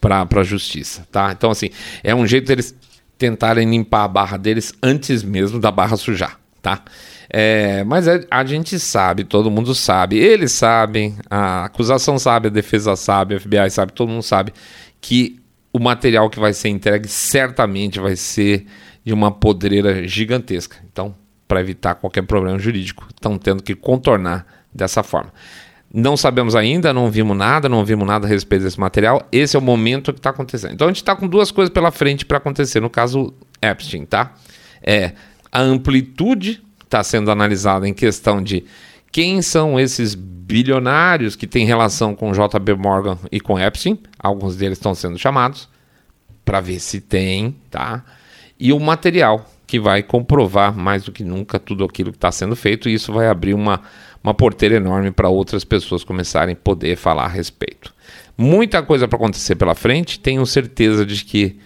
para 0.00 0.26
a 0.34 0.42
justiça, 0.42 1.06
tá? 1.12 1.30
Então 1.30 1.50
assim 1.50 1.68
é 2.02 2.14
um 2.14 2.26
jeito 2.26 2.46
deles 2.46 2.74
tentarem 3.18 3.68
limpar 3.68 4.04
a 4.04 4.08
barra 4.08 4.36
deles 4.36 4.72
antes 4.82 5.22
mesmo 5.22 5.58
da 5.58 5.70
barra 5.70 5.96
sujar, 5.96 6.38
tá? 6.62 6.82
É, 7.28 7.84
mas 7.84 8.08
a, 8.08 8.20
a, 8.30 8.44
gente 8.44 8.78
sabe, 8.78 9.24
todo 9.24 9.50
mundo 9.50 9.74
sabe, 9.74 10.16
eles 10.16 10.52
sabem, 10.52 11.16
a 11.28 11.66
acusação 11.66 12.18
sabe, 12.18 12.46
a 12.46 12.50
defesa 12.50 12.96
sabe, 12.96 13.34
a 13.34 13.40
FBI 13.40 13.70
sabe, 13.70 13.92
todo 13.92 14.08
mundo 14.08 14.22
sabe 14.22 14.52
que 15.00 15.38
o 15.70 15.78
material 15.78 16.30
que 16.30 16.40
vai 16.40 16.54
ser 16.54 16.70
entregue 16.70 17.06
certamente 17.06 18.00
vai 18.00 18.16
ser 18.16 18.64
de 19.04 19.12
uma 19.12 19.30
podreira 19.30 20.06
gigantesca. 20.08 20.76
Então, 20.90 21.14
para 21.46 21.60
evitar 21.60 21.96
qualquer 21.96 22.22
problema 22.22 22.58
jurídico, 22.58 23.06
estão 23.10 23.36
tendo 23.36 23.62
que 23.62 23.74
contornar 23.74 24.46
dessa 24.72 25.02
forma. 25.02 25.32
Não 25.92 26.16
sabemos 26.16 26.54
ainda, 26.54 26.92
não 26.92 27.10
vimos 27.10 27.36
nada, 27.36 27.68
não 27.68 27.84
vimos 27.84 28.06
nada 28.06 28.26
a 28.26 28.28
respeito 28.28 28.62
desse 28.62 28.78
material. 28.78 29.26
Esse 29.32 29.56
é 29.56 29.58
o 29.58 29.62
momento 29.62 30.12
que 30.12 30.18
está 30.18 30.30
acontecendo. 30.30 30.74
Então 30.74 30.86
a 30.86 30.90
gente 30.90 30.98
está 30.98 31.16
com 31.16 31.26
duas 31.26 31.50
coisas 31.50 31.72
pela 31.72 31.90
frente 31.90 32.26
para 32.26 32.36
acontecer 32.36 32.80
no 32.80 32.90
caso 32.90 33.32
Epstein, 33.62 34.04
tá? 34.04 34.34
É 34.82 35.12
a 35.50 35.60
amplitude 35.60 36.62
está 36.84 37.02
sendo 37.02 37.30
analisada 37.30 37.88
em 37.88 37.94
questão 37.94 38.42
de 38.42 38.64
quem 39.12 39.40
são 39.42 39.78
esses 39.78 40.14
bilionários 40.14 41.36
que 41.36 41.46
têm 41.46 41.66
relação 41.66 42.14
com 42.14 42.32
JB 42.32 42.74
Morgan 42.74 43.18
e 43.30 43.40
com 43.40 43.58
Epstein. 43.58 43.98
Alguns 44.18 44.56
deles 44.56 44.78
estão 44.78 44.94
sendo 44.94 45.18
chamados 45.18 45.68
para 46.44 46.60
ver 46.60 46.80
se 46.80 47.00
tem, 47.00 47.54
tá? 47.70 48.04
E 48.58 48.72
o 48.72 48.80
material 48.80 49.46
que 49.66 49.78
vai 49.78 50.02
comprovar 50.02 50.74
mais 50.74 51.04
do 51.04 51.12
que 51.12 51.22
nunca 51.22 51.58
tudo 51.58 51.84
aquilo 51.84 52.10
que 52.10 52.16
está 52.16 52.32
sendo 52.32 52.56
feito, 52.56 52.88
e 52.88 52.94
isso 52.94 53.12
vai 53.12 53.28
abrir 53.28 53.52
uma, 53.52 53.82
uma 54.22 54.34
porteira 54.34 54.76
enorme 54.76 55.10
para 55.10 55.28
outras 55.28 55.64
pessoas 55.64 56.04
começarem 56.04 56.54
a 56.54 56.56
poder 56.56 56.96
falar 56.96 57.24
a 57.24 57.28
respeito. 57.28 57.94
Muita 58.36 58.82
coisa 58.82 59.08
para 59.08 59.16
acontecer 59.16 59.56
pela 59.56 59.74
frente, 59.74 60.20
tenho 60.20 60.44
certeza 60.46 61.04
de 61.04 61.24
que 61.24 61.58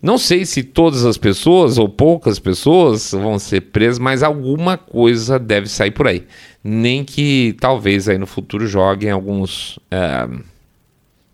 não 0.00 0.16
sei 0.16 0.46
se 0.46 0.62
todas 0.62 1.04
as 1.04 1.18
pessoas 1.18 1.76
ou 1.76 1.88
poucas 1.88 2.38
pessoas 2.38 3.10
vão 3.10 3.38
ser 3.38 3.62
presas, 3.62 3.98
mas 3.98 4.22
alguma 4.22 4.78
coisa 4.78 5.38
deve 5.38 5.68
sair 5.68 5.90
por 5.90 6.06
aí. 6.06 6.24
Nem 6.62 7.04
que 7.04 7.56
talvez 7.60 8.08
aí 8.08 8.16
no 8.16 8.26
futuro 8.26 8.66
joguem 8.66 9.10
alguns 9.10 9.78
é, 9.90 10.28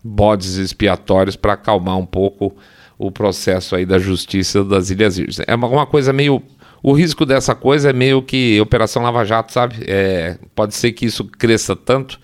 bodes 0.03 0.55
expiatórios 0.55 1.35
para 1.35 1.53
acalmar 1.53 1.97
um 1.97 2.05
pouco 2.05 2.55
o 2.97 3.11
processo 3.11 3.75
aí 3.75 3.85
da 3.85 3.99
justiça 3.99 4.63
das 4.63 4.89
Ilhas 4.89 5.17
Virgens. 5.17 5.45
É 5.47 5.53
uma, 5.53 5.67
uma 5.67 5.85
coisa 5.85 6.11
meio. 6.11 6.41
O 6.87 6.93
risco 6.93 7.25
dessa 7.25 7.55
coisa 7.55 7.89
é 7.89 7.93
meio 7.93 8.21
que 8.21 8.61
Operação 8.61 9.01
Lava 9.01 9.25
Jato, 9.25 9.51
sabe? 9.51 9.77
É, 9.87 10.37
pode 10.53 10.75
ser 10.75 10.91
que 10.91 11.07
isso 11.07 11.25
cresça 11.25 11.75
tanto 11.75 12.19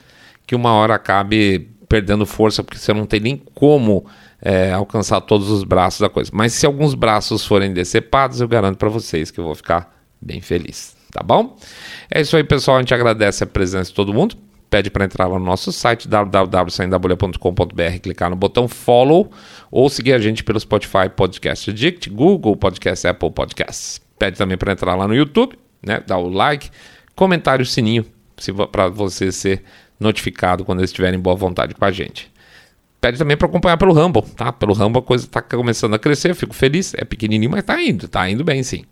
que 0.46 0.54
uma 0.54 0.72
hora 0.74 0.94
acabe 0.94 1.68
perdendo 1.90 2.28
força, 2.28 2.64
porque 2.64 2.78
você 2.78 2.94
não 2.94 3.08
tem 3.08 3.20
nem 3.20 3.42
como 3.56 4.06
é, 4.40 4.72
alcançar 4.72 5.20
todos 5.22 5.50
os 5.50 5.64
braços 5.64 6.02
da 6.02 6.10
coisa. 6.10 6.30
Mas 6.32 6.54
se 6.54 6.68
alguns 6.68 6.94
braços 6.94 7.44
forem 7.44 7.74
decepados, 7.74 8.40
eu 8.40 8.48
garanto 8.48 8.78
para 8.78 8.88
vocês 8.88 9.32
que 9.32 9.40
eu 9.40 9.46
vou 9.46 9.56
ficar 9.56 10.00
bem 10.22 10.42
feliz. 10.42 10.96
Tá 11.12 11.24
bom? 11.24 11.58
É 12.12 12.22
isso 12.22 12.38
aí, 12.38 12.44
pessoal. 12.44 12.78
A 12.78 12.82
gente 12.82 12.94
agradece 12.94 13.44
a 13.44 13.48
presença 13.48 13.90
de 13.90 13.96
todo 13.96 14.14
mundo. 14.14 14.36
pede 14.70 14.92
para 14.92 15.06
entrar 15.06 15.26
lá 15.26 15.40
no 15.40 15.46
nosso 15.46 15.72
site 15.72 16.08
www.saindabolha.com.br, 16.08 18.00
clicar 18.00 18.30
no 18.30 18.36
botão 18.36 18.68
follow 18.68 19.32
ou 19.72 19.90
seguir 19.90 20.14
a 20.14 20.20
gente 20.20 20.44
pelo 20.44 20.60
Spotify 20.60 21.10
Podcast 21.10 21.72
Addict, 21.72 22.12
Google 22.12 22.56
Podcast, 22.56 23.08
Apple 23.08 23.32
Podcasts. 23.32 24.11
Pede 24.22 24.38
também 24.38 24.56
para 24.56 24.72
entrar 24.72 24.94
lá 24.94 25.08
no 25.08 25.16
YouTube, 25.16 25.58
né? 25.82 26.00
Dá 26.06 26.16
o 26.16 26.30
like, 26.30 26.70
comentário, 27.16 27.66
sininho, 27.66 28.06
para 28.72 28.88
você 28.88 29.32
ser 29.32 29.64
notificado 30.00 30.64
quando 30.64 30.78
eles 30.78 30.92
estiverem 30.92 31.20
boa 31.20 31.36
vontade 31.36 31.74
com 31.74 31.84
a 31.84 31.90
gente. 31.90 32.32
Pede 33.02 33.18
também 33.18 33.36
para 33.36 33.48
acompanhar 33.48 33.78
pelo 33.78 33.92
Rumble, 33.94 34.22
tá? 34.36 34.54
Pelo 34.54 34.76
Rumble 34.76 35.00
a 35.00 35.02
coisa 35.02 35.26
está 35.26 35.42
começando 35.42 35.96
a 35.96 35.98
crescer, 35.98 36.36
fico 36.36 36.54
feliz. 36.54 36.94
É 36.94 37.04
pequenininho, 37.04 37.50
mas 37.50 37.62
está 37.62 37.82
indo, 37.82 38.06
está 38.06 38.30
indo 38.30 38.44
bem 38.44 38.62
sim. 38.62 38.86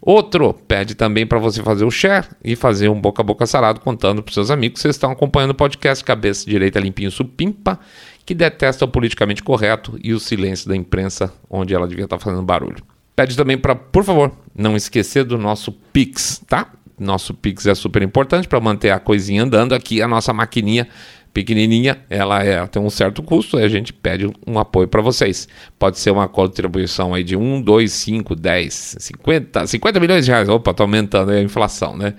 Outro, 0.00 0.54
pede 0.54 0.94
também 0.94 1.26
para 1.26 1.40
você 1.40 1.60
fazer 1.60 1.84
o 1.84 1.90
share 1.90 2.28
e 2.44 2.54
fazer 2.54 2.88
um 2.88 3.00
boca 3.00 3.20
a 3.20 3.24
boca 3.24 3.46
sarado 3.46 3.80
contando 3.80 4.22
para 4.22 4.32
seus 4.32 4.48
amigos 4.48 4.76
que 4.76 4.82
vocês 4.82 4.94
estão 4.94 5.10
acompanhando 5.10 5.50
o 5.50 5.56
podcast 5.56 6.04
Cabeça 6.04 6.48
Direita 6.48 6.78
Limpinho 6.78 7.10
Supimpa, 7.10 7.80
que 8.24 8.32
detesta 8.32 8.84
o 8.84 8.88
politicamente 8.88 9.42
correto 9.42 9.98
e 10.04 10.12
o 10.12 10.20
silêncio 10.20 10.68
da 10.68 10.76
imprensa, 10.76 11.34
onde 11.50 11.74
ela 11.74 11.88
devia 11.88 12.04
estar 12.04 12.18
tá 12.18 12.24
fazendo 12.24 12.44
barulho. 12.44 12.84
Pede 13.18 13.36
também 13.36 13.58
para, 13.58 13.74
por 13.74 14.04
favor, 14.04 14.30
não 14.54 14.76
esquecer 14.76 15.24
do 15.24 15.36
nosso 15.36 15.72
Pix, 15.72 16.40
tá? 16.46 16.70
Nosso 16.96 17.34
Pix 17.34 17.66
é 17.66 17.74
super 17.74 18.00
importante 18.00 18.46
para 18.46 18.60
manter 18.60 18.90
a 18.90 19.00
coisinha 19.00 19.42
andando 19.42 19.74
aqui, 19.74 20.00
a 20.00 20.06
nossa 20.06 20.32
maquininha 20.32 20.86
pequenininha, 21.34 21.98
ela, 22.08 22.44
é, 22.44 22.64
tem 22.68 22.80
um 22.80 22.88
certo 22.88 23.20
custo 23.20 23.58
e 23.58 23.64
a 23.64 23.68
gente 23.68 23.92
pede 23.92 24.30
um 24.46 24.56
apoio 24.56 24.86
para 24.86 25.02
vocês. 25.02 25.48
Pode 25.76 25.98
ser 25.98 26.12
uma 26.12 26.28
contribuição 26.28 27.12
aí 27.12 27.24
de 27.24 27.34
1, 27.34 27.60
2, 27.60 27.90
5, 27.90 28.36
10, 28.36 28.96
50, 29.00 29.66
50 29.66 29.98
milhões 29.98 30.24
de 30.24 30.30
reais. 30.30 30.48
Opa, 30.48 30.72
tá 30.72 30.84
aumentando 30.84 31.32
a 31.32 31.42
inflação, 31.42 31.96
né? 31.96 32.14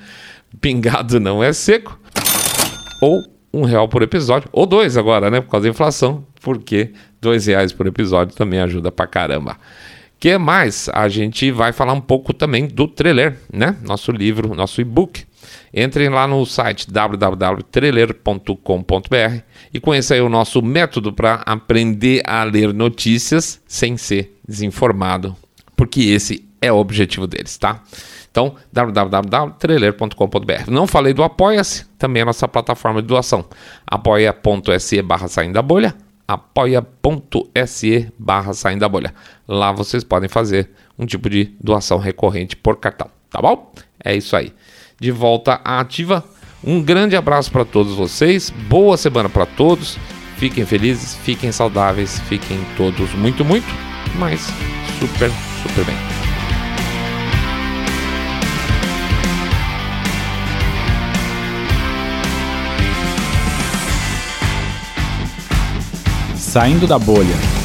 Pingado 0.59 1.17
não 1.17 1.41
é 1.41 1.53
seco. 1.53 1.97
Ou 3.01 3.23
um 3.53 3.63
real 3.63 3.87
por 3.87 4.01
episódio, 4.01 4.49
ou 4.51 4.65
dois 4.65 4.97
agora, 4.97 5.31
né? 5.31 5.39
Por 5.39 5.49
causa 5.49 5.63
da 5.63 5.69
inflação, 5.69 6.25
porque 6.41 6.91
dois 7.21 7.45
reais 7.45 7.71
por 7.71 7.87
episódio 7.87 8.35
também 8.35 8.59
ajuda 8.59 8.91
pra 8.91 9.07
caramba 9.07 9.55
que 10.19 10.37
mais? 10.37 10.89
A 10.93 11.07
gente 11.07 11.49
vai 11.51 11.71
falar 11.71 11.93
um 11.93 12.01
pouco 12.01 12.33
também 12.33 12.67
do 12.67 12.87
trailer, 12.87 13.39
né? 13.51 13.75
Nosso 13.81 14.11
livro, 14.11 14.53
nosso 14.53 14.79
e-book. 14.81 15.25
Entrem 15.73 16.09
lá 16.09 16.27
no 16.27 16.45
site 16.45 16.91
www.trailer.com.br 16.91 19.41
e 19.73 19.79
conheça 19.79 20.15
aí 20.15 20.21
o 20.21 20.27
nosso 20.27 20.61
método 20.61 21.13
para 21.13 21.35
aprender 21.45 22.21
a 22.25 22.43
ler 22.43 22.73
notícias 22.73 23.61
sem 23.65 23.95
ser 23.95 24.37
desinformado, 24.47 25.35
porque 25.75 26.01
esse 26.01 26.47
é 26.61 26.71
o 26.71 26.77
objetivo 26.77 27.25
deles, 27.25 27.57
tá? 27.57 27.81
Então, 28.29 28.53
www.trailer.com.br. 28.71 30.69
Não 30.69 30.85
falei 30.85 31.13
do 31.13 31.23
Apoia-se, 31.23 31.85
também 31.97 32.19
é 32.19 32.23
a 32.23 32.25
nossa 32.25 32.47
plataforma 32.47 33.01
de 33.01 33.07
doação. 33.07 33.45
apoia.se 33.87 35.01
barra 35.01 35.27
saindo 35.27 35.53
da 35.53 35.61
bolha 35.61 35.95
apoia.se 36.29 38.13
barra 38.19 38.53
saindo 38.53 38.81
da 38.81 38.87
bolha. 38.89 39.15
Lá 39.47 39.71
vocês 39.71 40.03
podem 40.03 40.29
fazer 40.29 40.69
um 40.97 41.03
tipo 41.03 41.27
de 41.27 41.55
doação 41.59 41.97
recorrente 41.97 42.55
por 42.55 42.77
cartão, 42.77 43.09
tá 43.31 43.41
bom? 43.41 43.73
É 44.03 44.15
isso 44.15 44.35
aí. 44.35 44.53
De 44.99 45.09
volta 45.09 45.59
à 45.65 45.79
ativa. 45.79 46.23
Um 46.63 46.83
grande 46.83 47.15
abraço 47.15 47.51
para 47.51 47.65
todos 47.65 47.95
vocês. 47.95 48.51
Boa 48.51 48.95
semana 48.95 49.27
para 49.27 49.47
todos. 49.47 49.97
Fiquem 50.37 50.65
felizes, 50.65 51.15
fiquem 51.15 51.51
saudáveis, 51.51 52.19
fiquem 52.19 52.59
todos 52.77 53.11
muito, 53.15 53.43
muito, 53.43 53.67
mas 54.15 54.41
super, 54.99 55.31
super 55.63 55.85
bem. 55.85 56.28
Saindo 66.49 66.87
da 66.87 66.97
Bolha 66.97 67.58